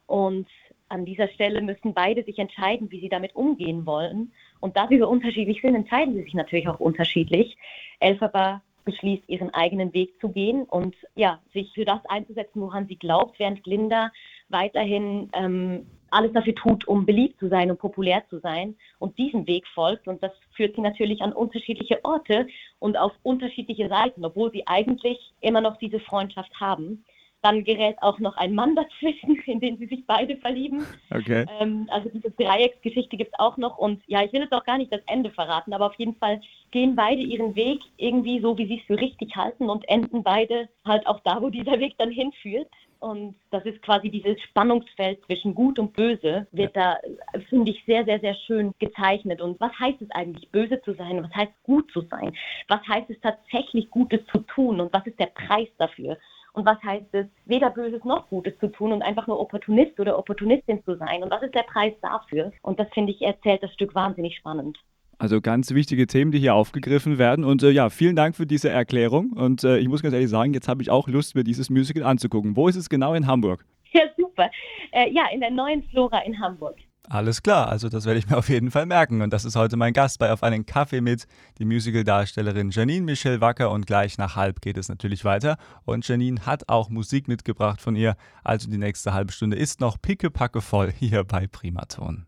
Und 0.06 0.48
an 0.88 1.04
dieser 1.04 1.28
Stelle 1.28 1.60
müssen 1.60 1.94
beide 1.94 2.22
sich 2.24 2.38
entscheiden, 2.38 2.90
wie 2.90 3.00
sie 3.00 3.08
damit 3.08 3.34
umgehen 3.34 3.86
wollen. 3.86 4.32
Und 4.60 4.76
da 4.76 4.86
sie 4.88 4.98
so 4.98 5.08
unterschiedlich 5.08 5.60
sind, 5.60 5.74
entscheiden 5.74 6.14
sie 6.14 6.22
sich 6.22 6.34
natürlich 6.34 6.68
auch 6.68 6.80
unterschiedlich. 6.80 7.56
Elphaba 8.00 8.62
beschließt, 8.84 9.28
ihren 9.28 9.52
eigenen 9.52 9.92
Weg 9.92 10.18
zu 10.20 10.30
gehen 10.30 10.62
und 10.62 10.94
ja, 11.14 11.40
sich 11.52 11.72
für 11.74 11.84
das 11.84 12.04
einzusetzen, 12.06 12.62
woran 12.62 12.86
sie 12.86 12.96
glaubt, 12.96 13.38
während 13.38 13.62
Glinda 13.64 14.12
weiterhin 14.48 15.28
ähm, 15.34 15.86
alles 16.10 16.32
dafür 16.32 16.54
tut, 16.54 16.86
um 16.86 17.04
beliebt 17.04 17.38
zu 17.40 17.48
sein 17.48 17.70
und 17.70 17.78
populär 17.78 18.22
zu 18.30 18.38
sein 18.38 18.76
und 18.98 19.18
diesen 19.18 19.46
Weg 19.46 19.66
folgt. 19.74 20.08
Und 20.08 20.22
das 20.22 20.32
führt 20.52 20.76
sie 20.76 20.80
natürlich 20.80 21.20
an 21.20 21.32
unterschiedliche 21.32 22.02
Orte 22.04 22.46
und 22.78 22.96
auf 22.96 23.12
unterschiedliche 23.22 23.88
Seiten, 23.88 24.24
obwohl 24.24 24.50
sie 24.52 24.66
eigentlich 24.66 25.18
immer 25.40 25.60
noch 25.60 25.76
diese 25.78 26.00
Freundschaft 26.00 26.58
haben. 26.60 27.04
Dann 27.46 27.62
gerät 27.62 27.96
auch 28.00 28.18
noch 28.18 28.36
ein 28.38 28.56
Mann 28.56 28.74
dazwischen, 28.74 29.36
in 29.46 29.60
den 29.60 29.78
sie 29.78 29.86
sich 29.86 30.04
beide 30.04 30.36
verlieben. 30.38 30.84
Okay. 31.14 31.46
Ähm, 31.60 31.88
also 31.92 32.08
diese 32.08 32.32
Dreiecksgeschichte 32.32 33.16
gibt 33.16 33.32
es 33.32 33.38
auch 33.38 33.56
noch. 33.56 33.78
Und 33.78 34.02
ja, 34.08 34.24
ich 34.24 34.32
will 34.32 34.40
jetzt 34.40 34.52
auch 34.52 34.64
gar 34.64 34.78
nicht 34.78 34.92
das 34.92 35.02
Ende 35.06 35.30
verraten, 35.30 35.72
aber 35.72 35.86
auf 35.86 35.94
jeden 35.94 36.16
Fall 36.16 36.40
gehen 36.72 36.96
beide 36.96 37.22
ihren 37.22 37.54
Weg 37.54 37.78
irgendwie 37.98 38.40
so, 38.40 38.58
wie 38.58 38.66
sie 38.66 38.80
es 38.80 38.86
für 38.86 39.00
richtig 39.00 39.36
halten 39.36 39.70
und 39.70 39.88
enden 39.88 40.24
beide 40.24 40.68
halt 40.84 41.06
auch 41.06 41.20
da, 41.20 41.40
wo 41.40 41.48
dieser 41.48 41.78
Weg 41.78 41.94
dann 41.98 42.10
hinführt. 42.10 42.66
Und 42.98 43.36
das 43.52 43.64
ist 43.64 43.80
quasi 43.82 44.10
dieses 44.10 44.40
Spannungsfeld 44.40 45.24
zwischen 45.26 45.54
Gut 45.54 45.78
und 45.78 45.92
Böse, 45.92 46.48
wird 46.50 46.74
ja. 46.74 46.98
da, 47.32 47.38
finde 47.48 47.70
ich, 47.70 47.84
sehr, 47.84 48.04
sehr, 48.04 48.18
sehr 48.18 48.34
schön 48.34 48.72
gezeichnet. 48.80 49.40
Und 49.40 49.60
was 49.60 49.72
heißt 49.78 50.02
es 50.02 50.10
eigentlich, 50.10 50.48
böse 50.50 50.82
zu 50.82 50.94
sein? 50.94 51.22
Was 51.22 51.32
heißt 51.32 51.52
gut 51.62 51.92
zu 51.92 52.00
sein? 52.00 52.34
Was 52.66 52.80
heißt 52.88 53.08
es 53.10 53.20
tatsächlich 53.20 53.88
Gutes 53.90 54.26
zu 54.32 54.38
tun? 54.38 54.80
Und 54.80 54.92
was 54.92 55.06
ist 55.06 55.20
der 55.20 55.26
Preis 55.26 55.68
dafür? 55.78 56.16
Und 56.56 56.64
was 56.64 56.82
heißt 56.82 57.12
es, 57.12 57.26
weder 57.44 57.68
Böses 57.68 58.02
noch 58.02 58.30
Gutes 58.30 58.58
zu 58.58 58.68
tun 58.68 58.90
und 58.90 59.02
einfach 59.02 59.26
nur 59.26 59.38
Opportunist 59.38 60.00
oder 60.00 60.18
Opportunistin 60.18 60.82
zu 60.84 60.96
sein? 60.96 61.22
Und 61.22 61.30
was 61.30 61.42
ist 61.42 61.54
der 61.54 61.64
Preis 61.64 61.92
dafür? 62.00 62.50
Und 62.62 62.80
das 62.80 62.88
finde 62.94 63.12
ich, 63.12 63.20
erzählt 63.20 63.62
das 63.62 63.74
Stück 63.74 63.94
wahnsinnig 63.94 64.36
spannend. 64.36 64.78
Also 65.18 65.42
ganz 65.42 65.74
wichtige 65.74 66.06
Themen, 66.06 66.30
die 66.30 66.38
hier 66.38 66.54
aufgegriffen 66.54 67.18
werden. 67.18 67.44
Und 67.44 67.62
äh, 67.62 67.68
ja, 67.68 67.90
vielen 67.90 68.16
Dank 68.16 68.36
für 68.36 68.46
diese 68.46 68.70
Erklärung. 68.70 69.32
Und 69.34 69.64
äh, 69.64 69.76
ich 69.76 69.88
muss 69.88 70.02
ganz 70.02 70.14
ehrlich 70.14 70.30
sagen, 70.30 70.54
jetzt 70.54 70.66
habe 70.66 70.80
ich 70.80 70.90
auch 70.90 71.08
Lust, 71.08 71.34
mir 71.34 71.44
dieses 71.44 71.68
Musical 71.68 72.04
anzugucken. 72.04 72.56
Wo 72.56 72.68
ist 72.68 72.76
es 72.76 72.88
genau 72.88 73.12
in 73.12 73.26
Hamburg? 73.26 73.66
Ja, 73.92 74.04
super. 74.16 74.50
Äh, 74.92 75.10
ja, 75.10 75.26
in 75.34 75.40
der 75.40 75.50
neuen 75.50 75.82
Flora 75.82 76.20
in 76.20 76.40
Hamburg. 76.40 76.76
Alles 77.08 77.42
klar, 77.42 77.68
also 77.68 77.88
das 77.88 78.04
werde 78.04 78.18
ich 78.18 78.28
mir 78.28 78.36
auf 78.36 78.48
jeden 78.48 78.70
Fall 78.70 78.86
merken. 78.86 79.22
Und 79.22 79.32
das 79.32 79.44
ist 79.44 79.56
heute 79.56 79.76
mein 79.76 79.92
Gast 79.92 80.18
bei 80.18 80.32
Auf 80.32 80.42
einen 80.42 80.66
Kaffee 80.66 81.00
mit, 81.00 81.26
die 81.58 81.64
Musical-Darstellerin 81.64 82.70
Janine 82.70 83.04
Michelle 83.04 83.40
Wacker. 83.40 83.70
Und 83.70 83.86
gleich 83.86 84.18
nach 84.18 84.36
halb 84.36 84.60
geht 84.60 84.76
es 84.76 84.88
natürlich 84.88 85.24
weiter. 85.24 85.56
Und 85.84 86.06
Janine 86.06 86.44
hat 86.44 86.68
auch 86.68 86.88
Musik 86.88 87.28
mitgebracht 87.28 87.80
von 87.80 87.94
ihr. 87.94 88.16
Also 88.42 88.68
die 88.68 88.78
nächste 88.78 89.12
halbe 89.12 89.32
Stunde 89.32 89.56
ist 89.56 89.80
noch 89.80 90.00
pickepacke 90.00 90.60
voll 90.60 90.92
hier 90.92 91.24
bei 91.24 91.46
Primaton. 91.46 92.26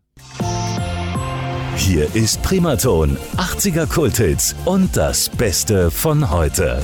Hier 1.75 2.13
ist 2.13 2.43
Primaton, 2.43 3.17
80er 3.37 3.87
Kulthits 3.87 4.55
und 4.65 4.95
das 4.97 5.29
Beste 5.29 5.91
von 5.91 6.29
heute. 6.29 6.81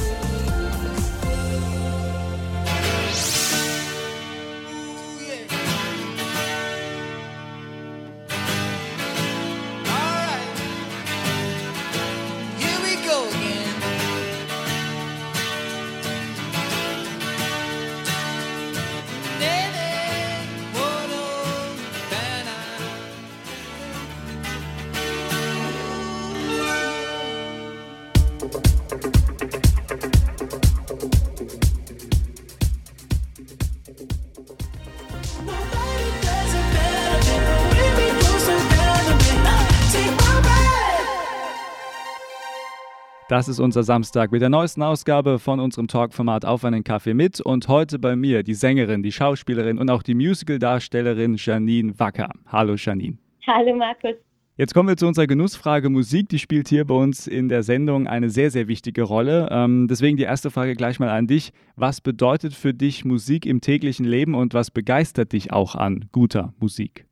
Das 43.36 43.50
ist 43.50 43.60
unser 43.60 43.84
Samstag 43.84 44.32
mit 44.32 44.42
der 44.42 44.48
neuesten 44.48 44.82
Ausgabe 44.82 45.40
von 45.40 45.60
unserem 45.60 45.90
Talkformat 45.90 46.46
Auf 46.46 46.64
einen 46.64 46.86
Kaffee 46.86 47.14
mit. 47.14 47.42
Und 47.42 47.68
heute 47.68 48.00
bei 48.00 48.16
mir 48.16 48.44
die 48.44 48.54
Sängerin, 48.54 49.04
die 49.04 49.12
Schauspielerin 49.12 49.78
und 49.78 49.90
auch 49.90 50.04
die 50.04 50.16
Musical-Darstellerin 50.16 51.36
Janine 51.38 52.00
Wacker. 52.00 52.30
Hallo 52.48 52.76
Janine. 52.78 53.18
Hallo 53.46 53.76
Markus. 53.76 54.14
Jetzt 54.56 54.74
kommen 54.74 54.88
wir 54.88 54.96
zu 54.96 55.06
unserer 55.06 55.28
Genussfrage 55.28 55.90
Musik. 55.90 56.30
Die 56.30 56.40
spielt 56.40 56.70
hier 56.70 56.86
bei 56.86 56.96
uns 56.96 57.28
in 57.28 57.50
der 57.50 57.64
Sendung 57.64 58.08
eine 58.08 58.30
sehr, 58.30 58.52
sehr 58.52 58.70
wichtige 58.70 59.04
Rolle. 59.04 59.50
Ähm, 59.52 59.90
deswegen 59.90 60.16
die 60.16 60.24
erste 60.24 60.50
Frage 60.50 60.74
gleich 60.76 61.02
mal 61.02 61.10
an 61.10 61.28
dich. 61.28 61.52
Was 61.76 62.00
bedeutet 62.00 62.54
für 62.54 62.74
dich 62.74 63.04
Musik 63.04 63.46
im 63.46 63.60
täglichen 63.60 64.06
Leben 64.06 64.34
und 64.34 64.54
was 64.54 64.72
begeistert 64.72 65.34
dich 65.34 65.52
auch 65.52 65.76
an 65.76 66.06
guter 66.14 66.54
Musik? 66.62 67.06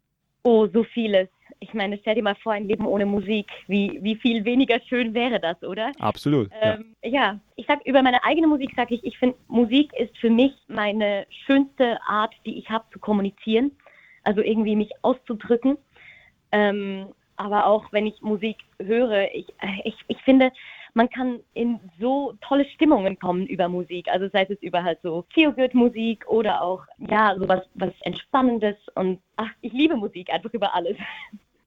Oh, 0.43 0.67
so 0.67 0.86
vieles 0.86 1.27
ich 1.63 1.73
meine, 1.73 1.97
stell 1.97 2.15
dir 2.15 2.23
mal 2.23 2.36
vor, 2.36 2.52
ein 2.52 2.67
Leben 2.67 2.86
ohne 2.86 3.06
Musik. 3.06 3.47
Wie, 3.67 3.97
wie 4.02 4.15
viel 4.17 4.43
weniger 4.43 4.80
schön 4.89 5.13
wäre 5.13 5.39
das, 5.39 5.63
oder? 5.63 5.93
Absolut. 5.99 6.52
Ähm, 6.62 6.95
ja. 7.04 7.10
ja. 7.10 7.39
ich 7.56 7.65
sag 7.67 7.86
über 7.86 8.04
meine 8.04 8.23
eigene 8.23 8.47
Musik 8.47 8.71
sage 8.76 8.95
ich, 8.95 9.04
ich 9.06 9.17
finde, 9.17 9.38
Musik 9.47 9.93
ist 9.93 10.15
für 10.17 10.30
mich 10.30 10.52
meine 10.67 11.26
schönste 11.45 11.97
Art, 12.06 12.34
die 12.45 12.58
ich 12.58 12.69
habe 12.69 12.84
zu 12.91 12.99
kommunizieren. 12.99 13.71
Also 14.23 14.41
irgendwie 14.41 14.76
mich 14.76 14.91
auszudrücken. 15.02 15.78
Ähm, 16.52 17.08
aber 17.38 17.65
auch 17.65 17.86
wenn 17.91 18.08
ich 18.08 18.21
Musik 18.21 18.58
höre, 18.80 19.34
ich, 19.34 19.47
ich, 19.86 19.95
ich 20.08 20.17
finde, 20.23 20.52
man 20.93 21.10
kann 21.10 21.39
in 21.54 21.80
so 21.99 22.34
tolle 22.41 22.65
Stimmungen 22.65 23.17
kommen 23.17 23.47
über 23.47 23.69
Musik. 23.69 24.08
Also 24.10 24.28
sei 24.34 24.45
es 24.49 24.62
über 24.62 24.84
halt 24.84 24.99
so 25.02 25.26
Feel-Good-Musik 25.34 26.28
oder 26.28 26.62
auch, 26.62 26.86
ja, 26.97 27.36
sowas 27.38 27.63
was 27.73 27.93
Entspannendes. 28.02 28.76
Und 28.95 29.19
ach, 29.38 29.49
ich 29.62 29.71
liebe 29.73 29.95
Musik 29.95 30.30
einfach 30.30 30.54
über 30.54 30.76
alles. 30.76 30.97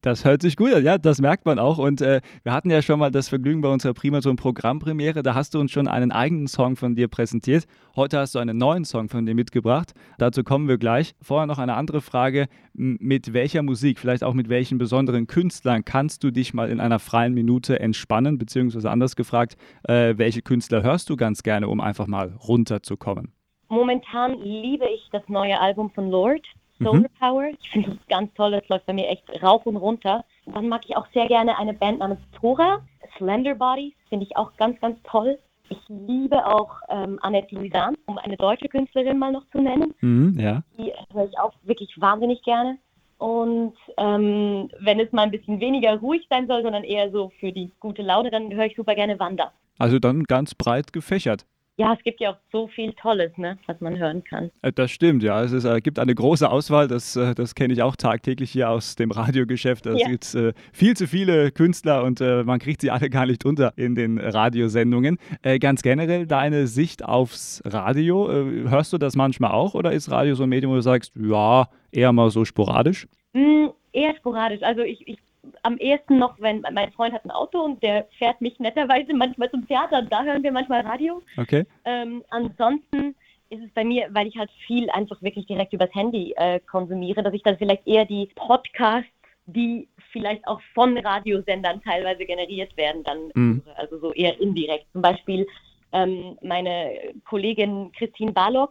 Das 0.03 0.25
hört 0.25 0.43
sich 0.43 0.57
gut 0.57 0.73
an, 0.73 0.85
ja, 0.85 0.99
das 0.99 1.21
merkt 1.21 1.47
man 1.47 1.59
auch. 1.59 1.79
Und 1.79 2.01
äh, 2.01 2.21
wir 2.43 2.53
hatten 2.53 2.71
ja 2.71 2.83
schon 2.83 2.99
mal 2.99 3.11
das 3.11 3.29
Vergnügen 3.29 3.61
bei 3.61 3.69
unserer 3.69 3.95
Primaton 3.95 4.37
Programmpremiere. 4.37 5.23
Da 5.23 5.35
hast 5.35 5.55
du 5.55 5.61
uns 5.61 5.73
schon 5.73 5.89
einen 5.89 6.13
eigenen 6.13 6.47
Song 6.47 6.77
von 6.77 6.95
dir 6.95 7.09
präsentiert. 7.09 7.65
Heute 7.97 8.19
hast 8.19 8.35
du 8.35 8.39
einen 8.39 8.57
neuen 8.57 8.85
Song 8.85 9.09
von 9.09 9.27
dir 9.27 9.35
mitgebracht. 9.35 9.95
Dazu 10.19 10.45
kommen 10.45 10.69
wir 10.69 10.79
gleich. 10.79 11.15
Vorher 11.23 11.47
noch 11.47 11.59
eine 11.59 11.75
andere 11.75 12.01
Frage. 12.01 12.47
Mit 12.73 13.33
welcher 13.33 13.63
Musik, 13.63 13.99
vielleicht 13.99 14.23
auch 14.23 14.35
mit 14.35 14.49
welchen 14.49 14.79
besonderen 14.79 15.27
Künstlern 15.27 15.85
kannst 15.85 16.23
du 16.23 16.31
dich 16.31 16.55
mal 16.55 16.71
in 16.71 16.79
einer 16.79 16.99
freien 16.99 17.35
Minute 17.35 17.81
entspannen? 17.81 18.39
Beziehungsweise 18.39 18.91
anders 18.91 19.17
gefragt, 19.17 19.57
äh, 19.89 20.15
welche 20.17 20.43
Künstler 20.43 20.83
hörst 20.83 21.11
du 21.11 21.17
ganz 21.17 21.43
gerne, 21.43 21.69
um 21.69 21.81
einfach 21.81 22.07
mal 22.07 22.35
runterzukommen? 22.47 23.33
Momentan 23.69 24.39
liebe 24.41 24.85
ich 24.95 25.09
das 25.11 25.23
neue 25.29 25.59
Album 25.61 25.91
von 25.91 26.11
Lord. 26.11 26.47
Solar 26.79 27.01
mhm. 27.01 27.07
Power. 27.19 27.45
Ich 27.61 27.71
finde 27.71 27.91
das 27.91 28.07
ganz 28.09 28.33
toll, 28.35 28.53
das 28.53 28.69
läuft 28.69 28.87
bei 28.87 28.93
mir 28.93 29.09
echt 29.09 29.25
rauf 29.43 29.67
und 29.67 29.77
runter. 29.77 30.25
Dann 30.47 30.69
mag 30.69 30.83
ich 30.87 30.97
auch 30.97 31.07
sehr 31.13 31.27
gerne 31.27 31.59
eine 31.59 31.75
Band 31.75 31.99
namens 31.99 32.21
Tora, 32.39 32.81
Slender 33.17 33.55
Bodies, 33.55 33.95
finde 34.09 34.27
ich 34.27 34.37
auch 34.37 34.57
ganz, 34.57 34.81
ganz 34.81 34.99
toll. 35.05 35.39
Ich 35.69 35.79
liebe 35.89 36.47
auch 36.47 36.81
ähm, 36.89 37.19
Annette 37.23 37.55
Luisan, 37.55 37.97
um 38.07 38.19
eine 38.19 38.37
deutsche 38.37 38.69
Künstlerin 38.69 39.19
mal 39.19 39.33
noch 39.33 39.49
zu 39.51 39.61
nennen. 39.61 39.95
Mhm, 40.01 40.39
ja. 40.39 40.63
Die 40.79 40.93
höre 41.13 41.25
ich 41.25 41.39
auch 41.39 41.53
wirklich 41.65 42.01
wahnsinnig 42.01 42.43
gerne. 42.43 42.79
Und 43.19 43.75
ähm, 43.97 44.71
wenn 44.79 45.01
es 45.01 45.11
mal 45.11 45.23
ein 45.23 45.31
bisschen 45.31 45.59
weniger 45.59 45.97
ruhig 45.99 46.27
sein 46.31 46.47
soll, 46.47 46.63
sondern 46.63 46.85
eher 46.85 47.11
so 47.11 47.33
für 47.41 47.51
die 47.51 47.73
gute 47.81 48.03
Laune, 48.03 48.31
dann 48.31 48.55
höre 48.55 48.67
ich 48.67 48.77
super 48.77 48.95
gerne 48.95 49.19
Wanda. 49.19 49.53
Also 49.79 49.99
dann 49.99 50.25
ganz 50.25 50.55
breit 50.55 50.93
gefächert 50.93 51.47
ja, 51.79 51.93
es 51.93 52.03
gibt 52.03 52.21
ja 52.21 52.31
auch 52.31 52.39
so 52.51 52.69
viel 52.69 52.93
Tolles, 52.95 53.37
ne, 53.37 53.59
was 53.67 53.81
man 53.81 53.99
hören 53.99 54.25
kann. 54.25 54.51
Äh, 54.63 54.73
das 54.73 54.91
stimmt, 54.91 55.23
ja. 55.23 55.43
Es 55.43 55.53
ist, 55.53 55.65
äh, 55.65 55.81
gibt 55.81 55.99
eine 55.99 56.15
große 56.15 56.51
Auswahl, 56.51 56.89
das, 56.89 57.17
äh, 57.17 57.35
das 57.35 57.55
kenne 57.55 57.75
ich 57.75 57.83
auch 57.83 57.97
tagtäglich 57.97 58.51
hier 58.51 58.71
aus 58.71 58.97
dem 58.97 59.11
Radiogeschäft. 59.11 59.85
Es 59.87 60.01
ja. 60.01 60.09
gibt 60.09 60.35
äh, 60.35 60.55
viel 60.73 60.97
zu 60.97 61.07
viele 61.07 61.51
Künstler 61.51 62.03
und 62.05 62.21
äh, 62.21 62.45
man 62.45 62.61
kriegt 62.61 62.81
sie 62.81 62.91
alle 62.91 63.11
gar 63.11 63.27
nicht 63.27 63.45
unter 63.45 63.75
in 63.77 63.95
den 63.95 64.19
Radiosendungen. 64.19 65.19
Äh, 65.43 65.59
ganz 65.59 65.83
generell 65.83 66.27
deine 66.27 66.67
Sicht 66.67 67.05
aufs 67.05 67.63
Radio, 67.67 68.27
hörst 68.27 68.93
du 68.93 68.99
das 68.99 69.15
manchmal 69.15 69.51
auch 69.51 69.75
oder 69.75 69.93
ist 69.93 70.11
Radio 70.11 70.35
so 70.35 70.45
ein 70.45 70.49
Medium, 70.49 70.73
wo 70.73 70.77
du 70.77 70.83
sagst, 70.83 71.13
ja, 71.15 71.69
eher 71.93 72.13
mal 72.13 72.31
so 72.31 72.45
sporadisch? 72.45 73.07
Mm, 73.35 73.67
eher 73.93 74.15
sporadisch. 74.17 74.63
Also 74.63 74.81
ich, 74.83 75.07
ich 75.07 75.19
am 75.63 75.77
ehesten 75.79 76.19
noch, 76.19 76.41
wenn 76.41 76.63
mein 76.73 76.93
Freund 76.93 77.15
hat 77.15 77.25
ein 77.25 77.31
Auto 77.31 77.61
und 77.61 77.83
der 77.83 78.07
fährt 78.19 78.41
mich 78.41 78.59
netterweise 78.59 79.15
manchmal 79.15 79.51
zum 79.51 79.67
Theater, 79.67 80.03
da 80.03 80.25
hören 80.25 80.43
wir 80.43 80.53
manchmal 80.53 80.83
Radio. 80.83 81.23
Okay. 81.37 81.65
Ähm, 81.85 82.23
ansonsten 82.31 83.15
ist 83.51 83.63
es 83.63 83.71
bei 83.75 83.85
mir, 83.85 84.09
weil 84.11 84.27
ich 84.27 84.37
halt 84.37 84.51
viel 84.67 84.91
einfach 84.91 85.21
wirklich 85.23 85.47
direkt 85.47 85.73
übers 85.73 85.95
Handy 85.95 86.35
äh, 86.37 86.61
konsumiere, 86.61 87.23
dass 87.23 87.35
ich 87.35 87.43
dann 87.43 87.59
vielleicht 87.59 87.87
eher 87.87 88.05
die 88.05 88.29
Podcasts, 88.35 89.09
die 89.47 89.89
vielleicht 90.11 90.47
auch 90.49 90.61
von 90.75 90.99
Radiosendern 90.99 91.81
teilweise 91.83 92.25
generiert 92.25 92.77
werden, 92.77 93.05
dann 93.05 93.31
mhm. 93.35 93.63
also 93.77 93.99
so 93.99 94.13
eher 94.13 94.41
indirekt. 94.41 94.87
Zum 94.93 95.03
Beispiel 95.03 95.47
ähm, 95.93 96.37
meine 96.43 97.15
Kollegin 97.25 97.93
Christine 97.93 98.33
Barlock, 98.33 98.71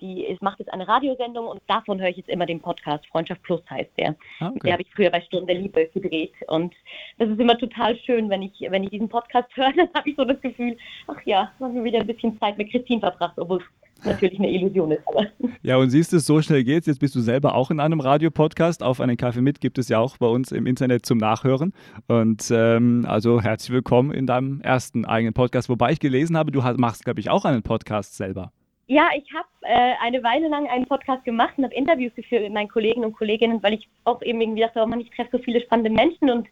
die 0.00 0.36
macht 0.40 0.58
jetzt 0.58 0.72
eine 0.72 0.86
Radiosendung 0.86 1.46
und 1.46 1.60
davon 1.66 2.00
höre 2.00 2.08
ich 2.08 2.18
jetzt 2.18 2.28
immer 2.28 2.46
den 2.46 2.60
Podcast. 2.60 3.06
Freundschaft 3.06 3.42
Plus 3.42 3.62
heißt 3.70 3.90
der. 3.98 4.14
Ah, 4.40 4.48
okay. 4.48 4.60
Der 4.64 4.72
habe 4.74 4.82
ich 4.82 4.94
früher 4.94 5.10
bei 5.10 5.20
Stunde 5.22 5.54
Liebe 5.54 5.88
gedreht. 5.94 6.34
Und 6.48 6.74
das 7.18 7.28
ist 7.28 7.40
immer 7.40 7.56
total 7.58 7.96
schön, 7.98 8.28
wenn 8.28 8.42
ich, 8.42 8.52
wenn 8.68 8.84
ich 8.84 8.90
diesen 8.90 9.08
Podcast 9.08 9.48
höre, 9.56 9.72
dann 9.76 9.88
habe 9.94 10.08
ich 10.08 10.16
so 10.16 10.24
das 10.24 10.40
Gefühl, 10.40 10.76
ach 11.06 11.20
ja, 11.24 11.50
haben 11.60 11.74
wir 11.74 11.84
wieder 11.84 12.00
ein 12.00 12.06
bisschen 12.06 12.38
Zeit 12.38 12.58
mit 12.58 12.70
Christine 12.70 13.00
verbracht, 13.00 13.38
obwohl 13.38 13.58
es 13.58 14.04
natürlich 14.04 14.38
eine 14.38 14.50
Illusion 14.50 14.92
ist. 14.92 15.06
Aber. 15.08 15.26
Ja, 15.62 15.78
und 15.78 15.90
siehst 15.90 16.12
du, 16.12 16.20
so 16.20 16.40
schnell 16.42 16.62
geht's. 16.62 16.86
Jetzt 16.86 17.00
bist 17.00 17.16
du 17.16 17.20
selber 17.20 17.56
auch 17.56 17.72
in 17.72 17.80
einem 17.80 17.98
Radiopodcast. 17.98 18.84
Auf 18.84 19.00
einen 19.00 19.16
Kaffee 19.16 19.40
mit 19.40 19.60
gibt 19.60 19.78
es 19.78 19.88
ja 19.88 19.98
auch 19.98 20.16
bei 20.18 20.28
uns 20.28 20.52
im 20.52 20.64
Internet 20.64 21.04
zum 21.04 21.18
Nachhören. 21.18 21.72
Und 22.06 22.52
ähm, 22.52 23.04
also 23.08 23.40
herzlich 23.40 23.72
willkommen 23.72 24.12
in 24.12 24.26
deinem 24.26 24.60
ersten 24.60 25.04
eigenen 25.04 25.34
Podcast. 25.34 25.68
Wobei 25.68 25.90
ich 25.90 25.98
gelesen 25.98 26.36
habe, 26.36 26.52
du 26.52 26.60
machst, 26.76 27.04
glaube 27.04 27.18
ich, 27.18 27.30
auch 27.30 27.44
einen 27.44 27.64
Podcast 27.64 28.16
selber. 28.16 28.52
Ja, 28.88 29.10
ich 29.16 29.32
habe 29.34 29.48
äh, 29.62 29.94
eine 30.00 30.22
Weile 30.22 30.48
lang 30.48 30.68
einen 30.68 30.86
Podcast 30.86 31.24
gemacht 31.24 31.54
und 31.56 31.64
habe 31.64 31.74
Interviews 31.74 32.14
geführt 32.14 32.42
mit 32.42 32.52
meinen 32.52 32.68
Kollegen 32.68 33.04
und 33.04 33.14
Kolleginnen, 33.14 33.62
weil 33.62 33.74
ich 33.74 33.88
auch 34.04 34.22
eben 34.22 34.40
irgendwie 34.40 34.60
dachte, 34.60 34.80
oh 34.80 34.86
Mann, 34.86 35.00
ich 35.00 35.10
treffe 35.10 35.38
so 35.38 35.42
viele 35.42 35.60
spannende 35.60 35.90
Menschen 35.90 36.30
und 36.30 36.46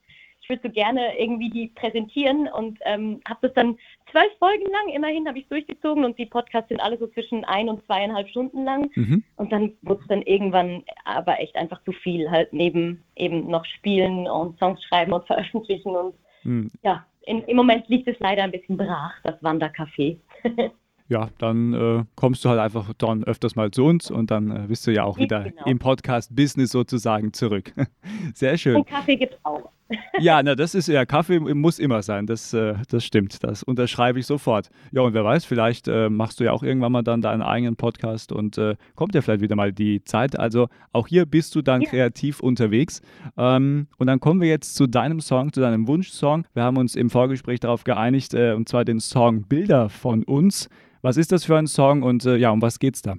ich 0.44 0.48
würde 0.50 0.68
so 0.68 0.74
gerne 0.74 1.18
irgendwie 1.18 1.48
die 1.48 1.68
präsentieren 1.68 2.48
und 2.48 2.78
ähm, 2.84 3.20
habe 3.26 3.48
das 3.48 3.54
dann 3.54 3.78
zwölf 4.10 4.30
Folgen 4.38 4.70
lang, 4.70 4.94
immerhin 4.94 5.26
habe 5.26 5.38
ich 5.38 5.48
durchgezogen 5.48 6.04
und 6.04 6.18
die 6.18 6.26
Podcasts 6.26 6.68
sind 6.68 6.80
alle 6.80 6.98
so 6.98 7.06
zwischen 7.06 7.44
ein 7.44 7.70
und 7.70 7.84
zweieinhalb 7.86 8.28
Stunden 8.28 8.64
lang 8.64 8.90
mhm. 8.94 9.24
und 9.36 9.52
dann 9.52 9.72
wurde 9.80 10.02
es 10.02 10.08
dann 10.08 10.22
irgendwann 10.22 10.84
aber 11.04 11.40
echt 11.40 11.56
einfach 11.56 11.82
zu 11.84 11.92
viel, 11.92 12.30
halt 12.30 12.52
neben 12.52 13.02
eben 13.16 13.48
noch 13.48 13.64
Spielen 13.64 14.28
und 14.28 14.58
Songs 14.58 14.82
schreiben 14.84 15.12
und 15.12 15.26
veröffentlichen 15.26 15.96
und 15.96 16.14
mhm. 16.42 16.70
ja, 16.82 17.06
in, 17.22 17.42
im 17.44 17.56
Moment 17.56 17.88
liegt 17.88 18.06
es 18.06 18.18
leider 18.18 18.42
ein 18.42 18.50
bisschen 18.50 18.76
brach, 18.76 19.14
das 19.22 19.40
Wandercafé. 19.40 20.18
ja, 21.08 21.28
dann 21.38 21.74
äh, 21.74 22.04
kommst 22.14 22.44
du 22.44 22.48
halt 22.48 22.60
einfach 22.60 22.92
dann 22.96 23.24
öfters 23.24 23.56
mal 23.56 23.70
zu 23.70 23.84
uns 23.84 24.10
und 24.10 24.30
dann 24.30 24.50
äh, 24.50 24.66
bist 24.68 24.86
du 24.86 24.92
ja 24.92 25.04
auch 25.04 25.18
wieder 25.18 25.44
genau. 25.44 25.64
im 25.66 25.78
Podcast-Business 25.78 26.70
sozusagen 26.70 27.32
zurück. 27.32 27.72
Sehr 28.34 28.56
schön. 28.56 28.76
Und 28.76 28.88
Kaffee 28.88 29.16
gibt 29.16 29.34
es 29.34 29.44
auch. 29.44 29.70
ja, 30.18 30.42
na, 30.42 30.54
das 30.54 30.74
ist 30.74 30.88
ja, 30.88 31.04
Kaffee 31.04 31.38
muss 31.38 31.78
immer 31.78 32.02
sein, 32.02 32.26
das, 32.26 32.54
äh, 32.54 32.74
das 32.88 33.04
stimmt, 33.04 33.44
das 33.44 33.62
unterschreibe 33.62 34.18
ich 34.18 34.26
sofort. 34.26 34.70
Ja, 34.92 35.02
und 35.02 35.12
wer 35.12 35.24
weiß, 35.24 35.44
vielleicht 35.44 35.88
äh, 35.88 36.08
machst 36.08 36.40
du 36.40 36.44
ja 36.44 36.52
auch 36.52 36.62
irgendwann 36.62 36.92
mal 36.92 37.02
dann 37.02 37.20
deinen 37.20 37.42
eigenen 37.42 37.76
Podcast 37.76 38.32
und 38.32 38.56
äh, 38.56 38.76
kommt 38.94 39.14
ja 39.14 39.20
vielleicht 39.20 39.42
wieder 39.42 39.56
mal 39.56 39.72
die 39.72 40.02
Zeit. 40.04 40.38
Also 40.38 40.68
auch 40.92 41.06
hier 41.06 41.26
bist 41.26 41.54
du 41.54 41.62
dann 41.62 41.82
ja. 41.82 41.90
kreativ 41.90 42.40
unterwegs. 42.40 43.02
Ähm, 43.36 43.88
und 43.98 44.06
dann 44.06 44.20
kommen 44.20 44.40
wir 44.40 44.48
jetzt 44.48 44.74
zu 44.74 44.86
deinem 44.86 45.20
Song, 45.20 45.52
zu 45.52 45.60
deinem 45.60 45.86
Wunschsong. 45.86 46.46
Wir 46.54 46.62
haben 46.62 46.78
uns 46.78 46.96
im 46.96 47.10
Vorgespräch 47.10 47.60
darauf 47.60 47.84
geeinigt, 47.84 48.34
äh, 48.34 48.52
und 48.52 48.68
zwar 48.68 48.84
den 48.84 49.00
Song 49.00 49.42
Bilder 49.42 49.90
von 49.90 50.24
uns. 50.24 50.68
Was 51.04 51.18
ist 51.18 51.32
das 51.32 51.44
für 51.44 51.58
ein 51.58 51.66
Song 51.66 52.02
und 52.02 52.24
äh, 52.24 52.36
ja, 52.36 52.50
um 52.50 52.62
was 52.62 52.78
geht's 52.78 53.02
da? 53.02 53.16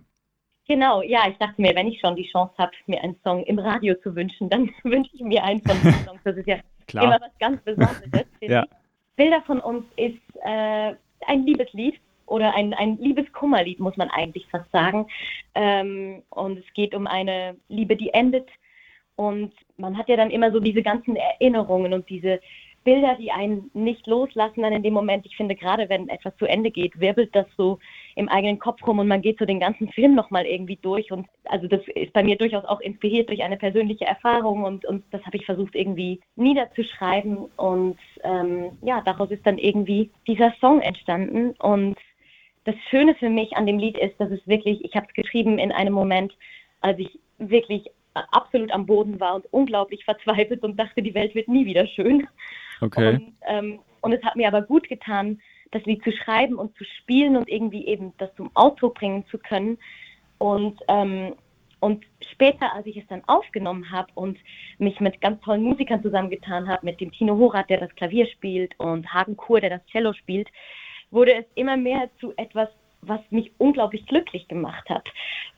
Genau, 0.67 1.03
ja, 1.03 1.29
ich 1.29 1.37
dachte 1.37 1.61
mir, 1.61 1.75
wenn 1.75 1.85
ich 1.85 1.99
schon 1.99 2.15
die 2.15 2.27
Chance 2.31 2.55
habe, 2.57 2.71
mir 2.87 2.99
einen 3.03 3.15
Song 3.23 3.43
im 3.43 3.59
Radio 3.59 3.93
zu 4.01 4.15
wünschen, 4.15 4.49
dann 4.49 4.71
wünsche 4.83 5.11
ich 5.13 5.21
mir 5.21 5.43
einen 5.43 5.61
von 5.61 5.79
den 5.83 5.93
Songs. 6.03 6.19
Das 6.23 6.35
ist 6.35 6.47
ja 6.47 6.57
Klar. 6.87 7.03
immer 7.03 7.21
was 7.21 7.37
ganz 7.39 7.61
Besonderes. 7.61 8.25
ja. 8.41 8.65
Bilder 9.15 9.39
von 9.43 9.59
uns 9.59 9.85
ist 9.97 10.17
äh, 10.43 10.95
ein 11.27 11.45
Liebeslied 11.45 11.99
oder 12.25 12.55
ein, 12.55 12.73
ein 12.73 12.97
Liebeskummerlied, 12.97 13.79
muss 13.79 13.95
man 13.97 14.09
eigentlich 14.09 14.47
fast 14.47 14.71
sagen. 14.71 15.05
Ähm, 15.53 16.23
und 16.31 16.57
es 16.57 16.73
geht 16.73 16.95
um 16.95 17.05
eine 17.05 17.55
Liebe, 17.69 17.95
die 17.95 18.09
endet. 18.15 18.49
Und 19.15 19.53
man 19.77 19.95
hat 19.95 20.09
ja 20.09 20.15
dann 20.15 20.31
immer 20.31 20.51
so 20.51 20.59
diese 20.59 20.81
ganzen 20.81 21.17
Erinnerungen 21.17 21.93
und 21.93 22.09
diese 22.09 22.39
Bilder, 22.85 23.15
die 23.19 23.31
einen 23.31 23.69
nicht 23.73 24.07
loslassen 24.07 24.61
dann 24.61 24.71
in 24.71 24.83
dem 24.83 24.93
Moment. 24.93 25.25
Ich 25.25 25.35
finde, 25.35 25.55
gerade 25.55 25.89
wenn 25.89 26.07
etwas 26.07 26.37
zu 26.37 26.45
Ende 26.45 26.71
geht, 26.71 26.97
wirbelt 26.99 27.35
das 27.35 27.47
so 27.57 27.79
im 28.15 28.29
eigenen 28.29 28.59
Kopf 28.59 28.85
rum 28.87 28.99
und 28.99 29.07
man 29.07 29.21
geht 29.21 29.39
so 29.39 29.45
den 29.45 29.59
ganzen 29.59 29.89
Film 29.89 30.15
nochmal 30.15 30.45
irgendwie 30.45 30.77
durch. 30.77 31.11
Und 31.11 31.27
also 31.45 31.67
das 31.67 31.81
ist 31.95 32.13
bei 32.13 32.23
mir 32.23 32.37
durchaus 32.37 32.63
auch 32.63 32.79
inspiriert 32.79 33.27
durch 33.27 33.43
eine 33.43 33.57
persönliche 33.57 34.05
Erfahrung 34.05 34.63
und, 34.63 34.85
und 34.85 35.03
das 35.11 35.21
habe 35.25 35.35
ich 35.35 35.45
versucht 35.45 35.75
irgendwie 35.75 36.21
niederzuschreiben. 36.35 37.37
Und 37.57 37.97
ähm, 38.23 38.71
ja, 38.83 39.01
daraus 39.01 39.31
ist 39.31 39.45
dann 39.45 39.57
irgendwie 39.57 40.11
dieser 40.27 40.53
Song 40.61 40.79
entstanden. 40.81 41.51
Und 41.59 41.97
das 42.65 42.75
Schöne 42.89 43.15
für 43.15 43.29
mich 43.29 43.57
an 43.57 43.65
dem 43.65 43.79
Lied 43.79 43.97
ist, 43.97 44.19
dass 44.19 44.29
es 44.29 44.47
wirklich, 44.47 44.85
ich 44.85 44.95
habe 44.95 45.07
es 45.09 45.13
geschrieben 45.13 45.57
in 45.57 45.71
einem 45.71 45.93
Moment, 45.93 46.33
als 46.81 46.99
ich 46.99 47.19
wirklich 47.39 47.89
absolut 48.13 48.71
am 48.71 48.85
Boden 48.85 49.19
war 49.19 49.35
und 49.35 49.45
unglaublich 49.51 50.05
verzweifelt 50.05 50.63
und 50.63 50.77
dachte, 50.79 51.01
die 51.01 51.15
Welt 51.15 51.35
wird 51.35 51.47
nie 51.47 51.65
wieder 51.65 51.87
schön. 51.87 52.27
Okay. 52.81 53.15
Und, 53.15 53.33
ähm, 53.47 53.79
und 54.01 54.13
es 54.13 54.23
hat 54.23 54.35
mir 54.35 54.47
aber 54.47 54.61
gut 54.61 54.87
getan, 54.87 55.39
das 55.71 55.83
Lied 55.85 56.03
zu 56.03 56.11
schreiben 56.11 56.55
und 56.55 56.75
zu 56.77 56.83
spielen 56.83 57.35
und 57.35 57.49
irgendwie 57.49 57.87
eben 57.87 58.13
das 58.17 58.33
zum 58.35 58.49
Ausdruck 58.53 58.95
bringen 58.95 59.25
zu 59.27 59.37
können. 59.37 59.77
Und, 60.37 60.79
ähm, 60.87 61.33
und 61.79 62.05
später, 62.31 62.73
als 62.73 62.85
ich 62.85 62.97
es 62.97 63.07
dann 63.07 63.23
aufgenommen 63.27 63.91
habe 63.91 64.07
und 64.15 64.37
mich 64.77 64.99
mit 64.99 65.21
ganz 65.21 65.41
tollen 65.41 65.63
Musikern 65.63 66.01
zusammengetan 66.01 66.67
habe, 66.67 66.85
mit 66.85 66.99
dem 67.01 67.11
Tino 67.11 67.37
Horath, 67.37 67.69
der 67.69 67.79
das 67.79 67.95
Klavier 67.95 68.25
spielt, 68.27 68.77
und 68.79 69.13
Hagen 69.13 69.37
Kur, 69.37 69.59
der 69.59 69.69
das 69.69 69.85
Cello 69.87 70.13
spielt, 70.13 70.47
wurde 71.11 71.33
es 71.33 71.45
immer 71.55 71.77
mehr 71.77 72.09
zu 72.19 72.33
etwas, 72.37 72.69
was 73.01 73.19
mich 73.29 73.51
unglaublich 73.57 74.05
glücklich 74.07 74.47
gemacht 74.47 74.89
hat. 74.89 75.07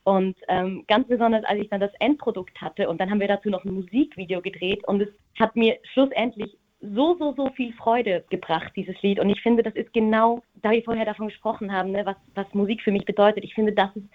Und 0.04 0.36
ähm, 0.48 0.84
ganz 0.88 1.08
besonders, 1.08 1.46
als 1.46 1.62
ich 1.62 1.70
dann 1.70 1.80
das 1.80 1.94
Endprodukt 2.00 2.60
hatte 2.62 2.90
und 2.90 3.00
dann 3.00 3.10
haben 3.10 3.20
wir 3.20 3.28
dazu 3.28 3.50
noch 3.50 3.64
ein 3.64 3.74
Musikvideo 3.74 4.42
gedreht 4.42 4.86
und 4.88 5.02
es 5.02 5.10
hat 5.40 5.56
mir 5.56 5.78
schlussendlich 5.94 6.58
so, 6.80 7.16
so, 7.18 7.34
so 7.36 7.50
viel 7.52 7.74
Freude 7.74 8.24
gebracht, 8.30 8.72
dieses 8.76 9.02
Lied. 9.02 9.20
Und 9.20 9.30
ich 9.30 9.42
finde, 9.42 9.64
das 9.64 9.76
ist 9.76 9.92
genau, 9.94 10.44
da 10.62 10.72
wir 10.72 10.84
vorher 10.84 11.06
davon 11.06 11.28
gesprochen 11.28 11.72
haben, 11.72 11.92
ne, 11.92 12.06
was, 12.06 12.16
was 12.36 12.54
Musik 12.54 12.82
für 12.82 12.92
mich 12.92 13.06
bedeutet. 13.06 13.44
Ich 13.44 13.56
finde, 13.56 13.74
das 13.74 13.96
ist 13.96 14.06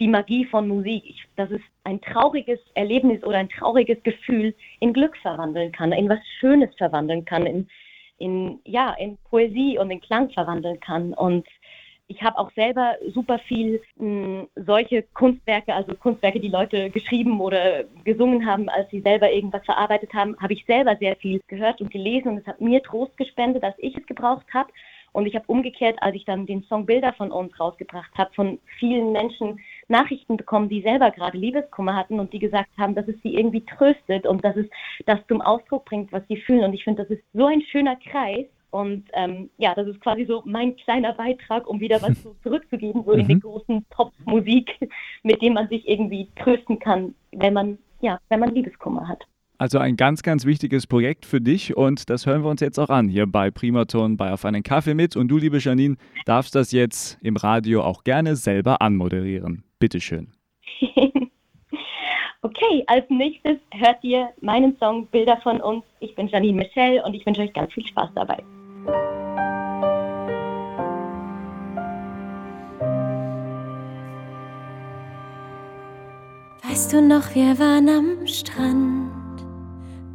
die 0.00 0.08
Magie 0.08 0.44
von 0.46 0.66
Musik. 0.66 1.04
Ich, 1.06 1.22
dass 1.36 1.50
es 1.50 1.60
ein 1.84 2.00
trauriges 2.00 2.58
Erlebnis 2.74 3.22
oder 3.22 3.38
ein 3.38 3.48
trauriges 3.48 4.02
Gefühl 4.02 4.54
in 4.80 4.92
Glück 4.92 5.16
verwandeln 5.18 5.70
kann, 5.70 5.92
in 5.92 6.08
was 6.08 6.18
Schönes 6.40 6.74
verwandeln 6.76 7.24
kann, 7.24 7.46
in, 7.46 7.68
in, 8.18 8.60
ja, 8.64 8.94
in 8.94 9.16
Poesie 9.30 9.78
und 9.78 9.90
in 9.90 10.00
Klang 10.00 10.30
verwandeln 10.30 10.80
kann. 10.80 11.14
Und 11.14 11.46
ich 12.08 12.22
habe 12.22 12.38
auch 12.38 12.50
selber 12.52 12.96
super 13.14 13.38
viel 13.38 13.80
mh, 13.96 14.06
hm, 14.06 14.48
solche 14.56 15.02
Kunstwerke, 15.14 15.74
also 15.74 15.94
Kunstwerke, 15.94 16.40
die 16.40 16.48
Leute 16.48 16.90
geschrieben 16.90 17.40
oder 17.40 17.84
gesungen 18.04 18.46
haben, 18.46 18.68
als 18.70 18.90
sie 18.90 19.00
selber 19.00 19.30
irgendwas 19.30 19.64
verarbeitet 19.64 20.14
haben, 20.14 20.36
habe 20.40 20.54
ich 20.54 20.64
selber 20.64 20.96
sehr 20.96 21.16
viel 21.16 21.40
gehört 21.48 21.80
und 21.80 21.90
gelesen 21.90 22.28
und 22.28 22.38
es 22.38 22.46
hat 22.46 22.60
mir 22.60 22.82
Trost 22.82 23.16
gespendet, 23.16 23.62
dass 23.62 23.74
ich 23.78 23.96
es 23.96 24.06
gebraucht 24.06 24.46
habe. 24.52 24.70
Und 25.12 25.26
ich 25.26 25.34
habe 25.34 25.46
umgekehrt, 25.48 25.96
als 26.00 26.14
ich 26.14 26.24
dann 26.26 26.46
den 26.46 26.62
Song 26.64 26.84
Bilder 26.86 27.12
von 27.14 27.32
uns 27.32 27.58
rausgebracht 27.58 28.10
habe, 28.16 28.32
von 28.34 28.58
vielen 28.78 29.12
Menschen 29.12 29.58
Nachrichten 29.88 30.36
bekommen, 30.36 30.68
die 30.68 30.82
selber 30.82 31.10
gerade 31.10 31.36
Liebeskummer 31.36 31.96
hatten 31.96 32.20
und 32.20 32.32
die 32.32 32.38
gesagt 32.38 32.68
haben, 32.78 32.94
dass 32.94 33.08
es 33.08 33.16
sie 33.22 33.34
irgendwie 33.34 33.64
tröstet 33.64 34.26
und 34.26 34.44
dass 34.44 34.56
es 34.56 34.66
das 35.06 35.18
zum 35.26 35.40
Ausdruck 35.40 35.86
bringt, 35.86 36.12
was 36.12 36.22
sie 36.28 36.36
fühlen. 36.36 36.64
Und 36.64 36.74
ich 36.74 36.84
finde, 36.84 37.02
das 37.02 37.10
ist 37.10 37.24
so 37.32 37.46
ein 37.46 37.62
schöner 37.62 37.96
Kreis, 37.96 38.46
und 38.70 39.04
ähm, 39.14 39.50
ja, 39.56 39.74
das 39.74 39.86
ist 39.86 40.00
quasi 40.00 40.26
so 40.26 40.42
mein 40.44 40.76
kleiner 40.76 41.14
Beitrag, 41.14 41.66
um 41.66 41.80
wieder 41.80 42.02
was 42.02 42.22
so 42.22 42.34
zurückzugeben, 42.42 43.04
so 43.04 43.12
mhm. 43.12 43.20
in 43.20 43.28
den 43.28 43.40
großen 43.40 43.86
Top-Musik, 43.90 44.70
mit 45.22 45.40
dem 45.40 45.54
man 45.54 45.68
sich 45.68 45.88
irgendwie 45.88 46.28
trösten 46.36 46.78
kann, 46.78 47.14
wenn 47.32 47.54
man, 47.54 47.78
ja, 48.00 48.18
wenn 48.28 48.40
man 48.40 48.54
Liebeskummer 48.54 49.08
hat. 49.08 49.24
Also 49.60 49.78
ein 49.78 49.96
ganz, 49.96 50.22
ganz 50.22 50.44
wichtiges 50.44 50.86
Projekt 50.86 51.26
für 51.26 51.40
dich 51.40 51.76
und 51.76 52.10
das 52.10 52.26
hören 52.26 52.44
wir 52.44 52.50
uns 52.50 52.60
jetzt 52.60 52.78
auch 52.78 52.90
an 52.90 53.08
hier 53.08 53.26
bei 53.26 53.50
Primaton 53.50 54.16
bei 54.16 54.32
Auf 54.32 54.44
einen 54.44 54.62
Kaffee 54.62 54.94
mit. 54.94 55.16
Und 55.16 55.26
du, 55.28 55.36
liebe 55.36 55.58
Janine, 55.58 55.96
darfst 56.26 56.54
das 56.54 56.70
jetzt 56.70 57.18
im 57.22 57.36
Radio 57.36 57.82
auch 57.82 58.04
gerne 58.04 58.36
selber 58.36 58.80
anmoderieren. 58.80 59.64
Bitteschön. 59.80 60.28
okay, 62.42 62.84
als 62.86 63.10
nächstes 63.10 63.58
hört 63.72 64.04
ihr 64.04 64.28
meinen 64.40 64.76
Song 64.78 65.06
Bilder 65.06 65.38
von 65.38 65.60
uns. 65.60 65.82
Ich 65.98 66.14
bin 66.14 66.28
Janine 66.28 66.58
Michel 66.58 67.02
und 67.04 67.14
ich 67.14 67.26
wünsche 67.26 67.40
euch 67.42 67.52
ganz 67.52 67.72
viel 67.72 67.86
Spaß 67.86 68.10
dabei. 68.14 68.44
Weißt 76.68 76.92
du 76.92 77.00
noch, 77.00 77.34
wir 77.34 77.58
waren 77.58 77.88
am 77.88 78.26
Strand, 78.26 79.10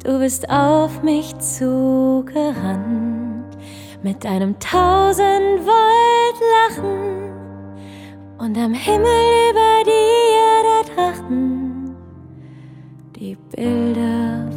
du 0.04 0.20
bist 0.20 0.48
auf 0.48 1.02
mich 1.02 1.36
zugerannt, 1.38 2.36
mit 4.04 4.24
deinem 4.24 4.56
tausend 4.60 5.66
Volt 5.66 6.40
Lachen 6.70 7.32
und 8.38 8.56
am 8.56 8.72
Himmel 8.72 9.50
über 9.50 9.82
dir 9.84 10.62
der 10.62 10.84
Drachen, 10.94 11.96
die 13.16 13.36
Bilder 13.50 14.48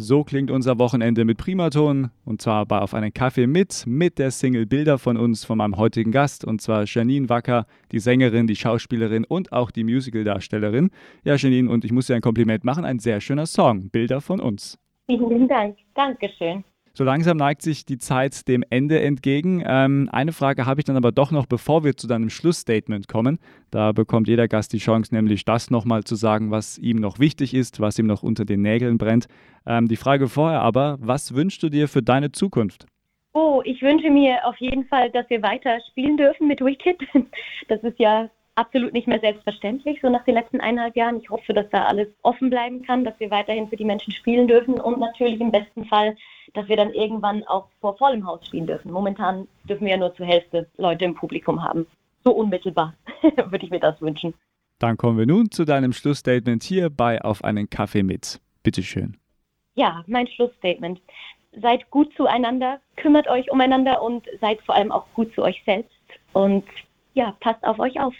So 0.00 0.22
klingt 0.22 0.52
unser 0.52 0.78
Wochenende 0.78 1.24
mit 1.24 1.38
Primaton 1.38 2.12
und 2.24 2.40
zwar 2.40 2.66
bei 2.66 2.78
Auf 2.78 2.94
einen 2.94 3.12
Kaffee 3.12 3.48
mit, 3.48 3.82
mit 3.84 4.20
der 4.20 4.30
Single 4.30 4.64
Bilder 4.64 4.96
von 4.96 5.16
uns, 5.16 5.44
von 5.44 5.58
meinem 5.58 5.76
heutigen 5.76 6.12
Gast 6.12 6.44
und 6.44 6.62
zwar 6.62 6.84
Janine 6.84 7.28
Wacker, 7.28 7.66
die 7.90 7.98
Sängerin, 7.98 8.46
die 8.46 8.54
Schauspielerin 8.54 9.24
und 9.24 9.52
auch 9.52 9.72
die 9.72 9.82
Musicaldarstellerin. 9.82 10.90
Ja, 11.24 11.34
Janine, 11.34 11.68
und 11.68 11.84
ich 11.84 11.90
muss 11.90 12.06
dir 12.06 12.14
ein 12.14 12.20
Kompliment 12.20 12.62
machen, 12.62 12.84
ein 12.84 13.00
sehr 13.00 13.20
schöner 13.20 13.46
Song, 13.46 13.90
Bilder 13.90 14.20
von 14.20 14.38
uns. 14.38 14.78
Vielen 15.06 15.48
Dank, 15.48 15.76
Dankeschön. 15.96 16.62
So 16.98 17.04
langsam 17.04 17.36
neigt 17.36 17.62
sich 17.62 17.86
die 17.86 17.98
Zeit 17.98 18.48
dem 18.48 18.64
Ende 18.70 19.00
entgegen. 19.00 19.62
Ähm, 19.64 20.08
eine 20.10 20.32
Frage 20.32 20.66
habe 20.66 20.80
ich 20.80 20.84
dann 20.84 20.96
aber 20.96 21.12
doch 21.12 21.30
noch, 21.30 21.46
bevor 21.46 21.84
wir 21.84 21.96
zu 21.96 22.08
deinem 22.08 22.28
Schlussstatement 22.28 23.06
kommen. 23.06 23.38
Da 23.70 23.92
bekommt 23.92 24.26
jeder 24.26 24.48
Gast 24.48 24.72
die 24.72 24.78
Chance, 24.78 25.14
nämlich 25.14 25.44
das 25.44 25.70
nochmal 25.70 26.02
zu 26.02 26.16
sagen, 26.16 26.50
was 26.50 26.76
ihm 26.76 26.96
noch 26.96 27.20
wichtig 27.20 27.54
ist, 27.54 27.78
was 27.78 28.00
ihm 28.00 28.08
noch 28.08 28.24
unter 28.24 28.44
den 28.44 28.62
Nägeln 28.62 28.98
brennt. 28.98 29.28
Ähm, 29.64 29.86
die 29.86 29.94
Frage 29.94 30.26
vorher 30.26 30.60
aber, 30.60 30.98
was 31.00 31.36
wünschst 31.36 31.62
du 31.62 31.68
dir 31.68 31.86
für 31.86 32.02
deine 32.02 32.32
Zukunft? 32.32 32.86
Oh, 33.32 33.62
ich 33.64 33.80
wünsche 33.80 34.10
mir 34.10 34.44
auf 34.44 34.56
jeden 34.56 34.84
Fall, 34.86 35.08
dass 35.10 35.30
wir 35.30 35.40
weiter 35.40 35.78
spielen 35.92 36.16
dürfen 36.16 36.48
mit 36.48 36.60
Wicked. 36.60 36.98
Das 37.68 37.80
ist 37.84 38.00
ja 38.00 38.28
absolut 38.56 38.92
nicht 38.92 39.06
mehr 39.06 39.20
selbstverständlich, 39.20 40.00
so 40.02 40.10
nach 40.10 40.24
den 40.24 40.34
letzten 40.34 40.60
eineinhalb 40.60 40.96
Jahren. 40.96 41.20
Ich 41.20 41.30
hoffe, 41.30 41.54
dass 41.54 41.70
da 41.70 41.84
alles 41.84 42.08
offen 42.22 42.50
bleiben 42.50 42.82
kann, 42.82 43.04
dass 43.04 43.20
wir 43.20 43.30
weiterhin 43.30 43.68
für 43.68 43.76
die 43.76 43.84
Menschen 43.84 44.12
spielen 44.12 44.48
dürfen 44.48 44.80
und 44.80 44.98
natürlich 44.98 45.40
im 45.40 45.52
besten 45.52 45.84
Fall, 45.84 46.16
dass 46.54 46.68
wir 46.68 46.76
dann 46.76 46.92
irgendwann 46.92 47.44
auch 47.44 47.68
vor 47.80 47.96
vollem 47.96 48.26
Haus 48.26 48.46
spielen 48.46 48.66
dürfen. 48.66 48.90
Momentan 48.90 49.48
dürfen 49.68 49.84
wir 49.84 49.92
ja 49.92 49.96
nur 49.96 50.14
zur 50.14 50.26
Hälfte 50.26 50.66
Leute 50.76 51.04
im 51.04 51.14
Publikum 51.14 51.62
haben. 51.62 51.86
So 52.24 52.32
unmittelbar 52.32 52.94
würde 53.22 53.64
ich 53.64 53.70
mir 53.70 53.80
das 53.80 54.00
wünschen. 54.00 54.34
Dann 54.78 54.96
kommen 54.96 55.18
wir 55.18 55.26
nun 55.26 55.50
zu 55.50 55.64
deinem 55.64 55.92
Schlussstatement 55.92 56.62
hier 56.62 56.90
bei 56.90 57.20
Auf 57.22 57.42
einen 57.42 57.68
Kaffee 57.68 58.02
mit. 58.02 58.40
Bitteschön. 58.62 59.16
Ja, 59.74 60.04
mein 60.06 60.28
Schlussstatement. 60.28 61.00
Seid 61.60 61.90
gut 61.90 62.12
zueinander, 62.16 62.80
kümmert 62.96 63.28
euch 63.28 63.50
umeinander 63.50 64.02
und 64.02 64.26
seid 64.40 64.60
vor 64.62 64.74
allem 64.74 64.92
auch 64.92 65.06
gut 65.14 65.34
zu 65.34 65.42
euch 65.42 65.62
selbst. 65.64 65.96
Und 66.32 66.64
ja, 67.14 67.36
passt 67.40 67.64
auf 67.64 67.78
euch 67.78 67.98
auf. 68.00 68.14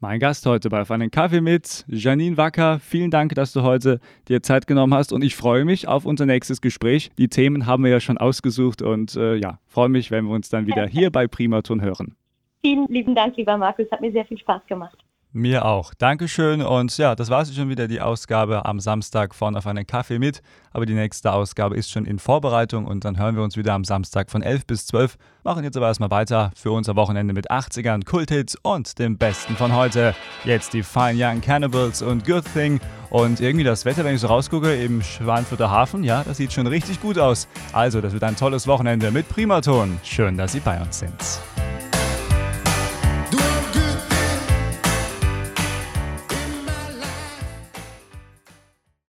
Mein 0.00 0.20
Gast 0.20 0.46
heute 0.46 0.68
bei 0.68 0.80
Auf 0.80 0.92
einen 0.92 1.10
Kaffee 1.10 1.40
mit, 1.40 1.84
Janine 1.88 2.36
Wacker. 2.36 2.78
Vielen 2.78 3.10
Dank, 3.10 3.34
dass 3.34 3.52
du 3.52 3.62
heute 3.62 3.98
dir 4.28 4.44
Zeit 4.44 4.68
genommen 4.68 4.94
hast 4.94 5.12
und 5.12 5.24
ich 5.24 5.34
freue 5.34 5.64
mich 5.64 5.88
auf 5.88 6.04
unser 6.04 6.24
nächstes 6.24 6.60
Gespräch. 6.60 7.10
Die 7.18 7.26
Themen 7.26 7.66
haben 7.66 7.82
wir 7.82 7.90
ja 7.90 7.98
schon 7.98 8.16
ausgesucht 8.16 8.80
und 8.80 9.16
äh, 9.16 9.34
ja, 9.34 9.58
freue 9.66 9.88
mich, 9.88 10.12
wenn 10.12 10.26
wir 10.26 10.34
uns 10.34 10.50
dann 10.50 10.68
wieder 10.68 10.86
hier 10.86 11.10
bei 11.10 11.26
Primaton 11.26 11.82
hören. 11.82 12.14
Vielen 12.60 12.86
lieben 12.86 13.16
Dank, 13.16 13.36
lieber 13.36 13.56
Markus. 13.56 13.90
Hat 13.90 14.00
mir 14.00 14.12
sehr 14.12 14.24
viel 14.24 14.38
Spaß 14.38 14.64
gemacht. 14.68 14.96
Mir 15.32 15.66
auch. 15.66 15.92
Dankeschön. 15.92 16.62
Und 16.62 16.96
ja, 16.96 17.14
das 17.14 17.28
war 17.28 17.44
schon 17.44 17.68
wieder 17.68 17.86
die 17.86 18.00
Ausgabe 18.00 18.64
am 18.64 18.80
Samstag 18.80 19.34
von 19.34 19.56
Auf 19.56 19.66
einen 19.66 19.86
Kaffee 19.86 20.18
mit. 20.18 20.40
Aber 20.72 20.86
die 20.86 20.94
nächste 20.94 21.32
Ausgabe 21.32 21.76
ist 21.76 21.90
schon 21.90 22.06
in 22.06 22.18
Vorbereitung 22.18 22.86
und 22.86 23.04
dann 23.04 23.18
hören 23.18 23.36
wir 23.36 23.42
uns 23.42 23.56
wieder 23.56 23.74
am 23.74 23.84
Samstag 23.84 24.30
von 24.30 24.42
11 24.42 24.66
bis 24.66 24.86
12. 24.86 25.18
Machen 25.44 25.64
jetzt 25.64 25.76
aber 25.76 25.86
erstmal 25.86 26.10
weiter 26.10 26.50
für 26.56 26.72
unser 26.72 26.96
Wochenende 26.96 27.34
mit 27.34 27.50
80ern, 27.50 28.06
Kulthits 28.06 28.56
und 28.62 28.98
dem 28.98 29.18
Besten 29.18 29.54
von 29.54 29.74
heute. 29.74 30.14
Jetzt 30.44 30.72
die 30.72 30.82
Fine 30.82 31.14
Young 31.16 31.42
Cannibals 31.42 32.00
und 32.00 32.24
Good 32.24 32.44
Thing. 32.54 32.80
Und 33.10 33.40
irgendwie 33.40 33.64
das 33.64 33.84
Wetter, 33.84 34.04
wenn 34.04 34.14
ich 34.14 34.22
so 34.22 34.28
rausgucke, 34.28 34.74
im 34.74 35.02
Schwanfurter 35.02 35.70
Hafen, 35.70 36.04
ja, 36.04 36.24
das 36.24 36.38
sieht 36.38 36.54
schon 36.54 36.66
richtig 36.66 37.02
gut 37.02 37.18
aus. 37.18 37.48
Also, 37.72 38.00
das 38.00 38.14
wird 38.14 38.24
ein 38.24 38.36
tolles 38.36 38.66
Wochenende 38.66 39.10
mit 39.10 39.28
Primaton. 39.28 40.00
Schön, 40.02 40.38
dass 40.38 40.52
Sie 40.52 40.60
bei 40.60 40.80
uns 40.80 40.98
sind. 40.98 41.14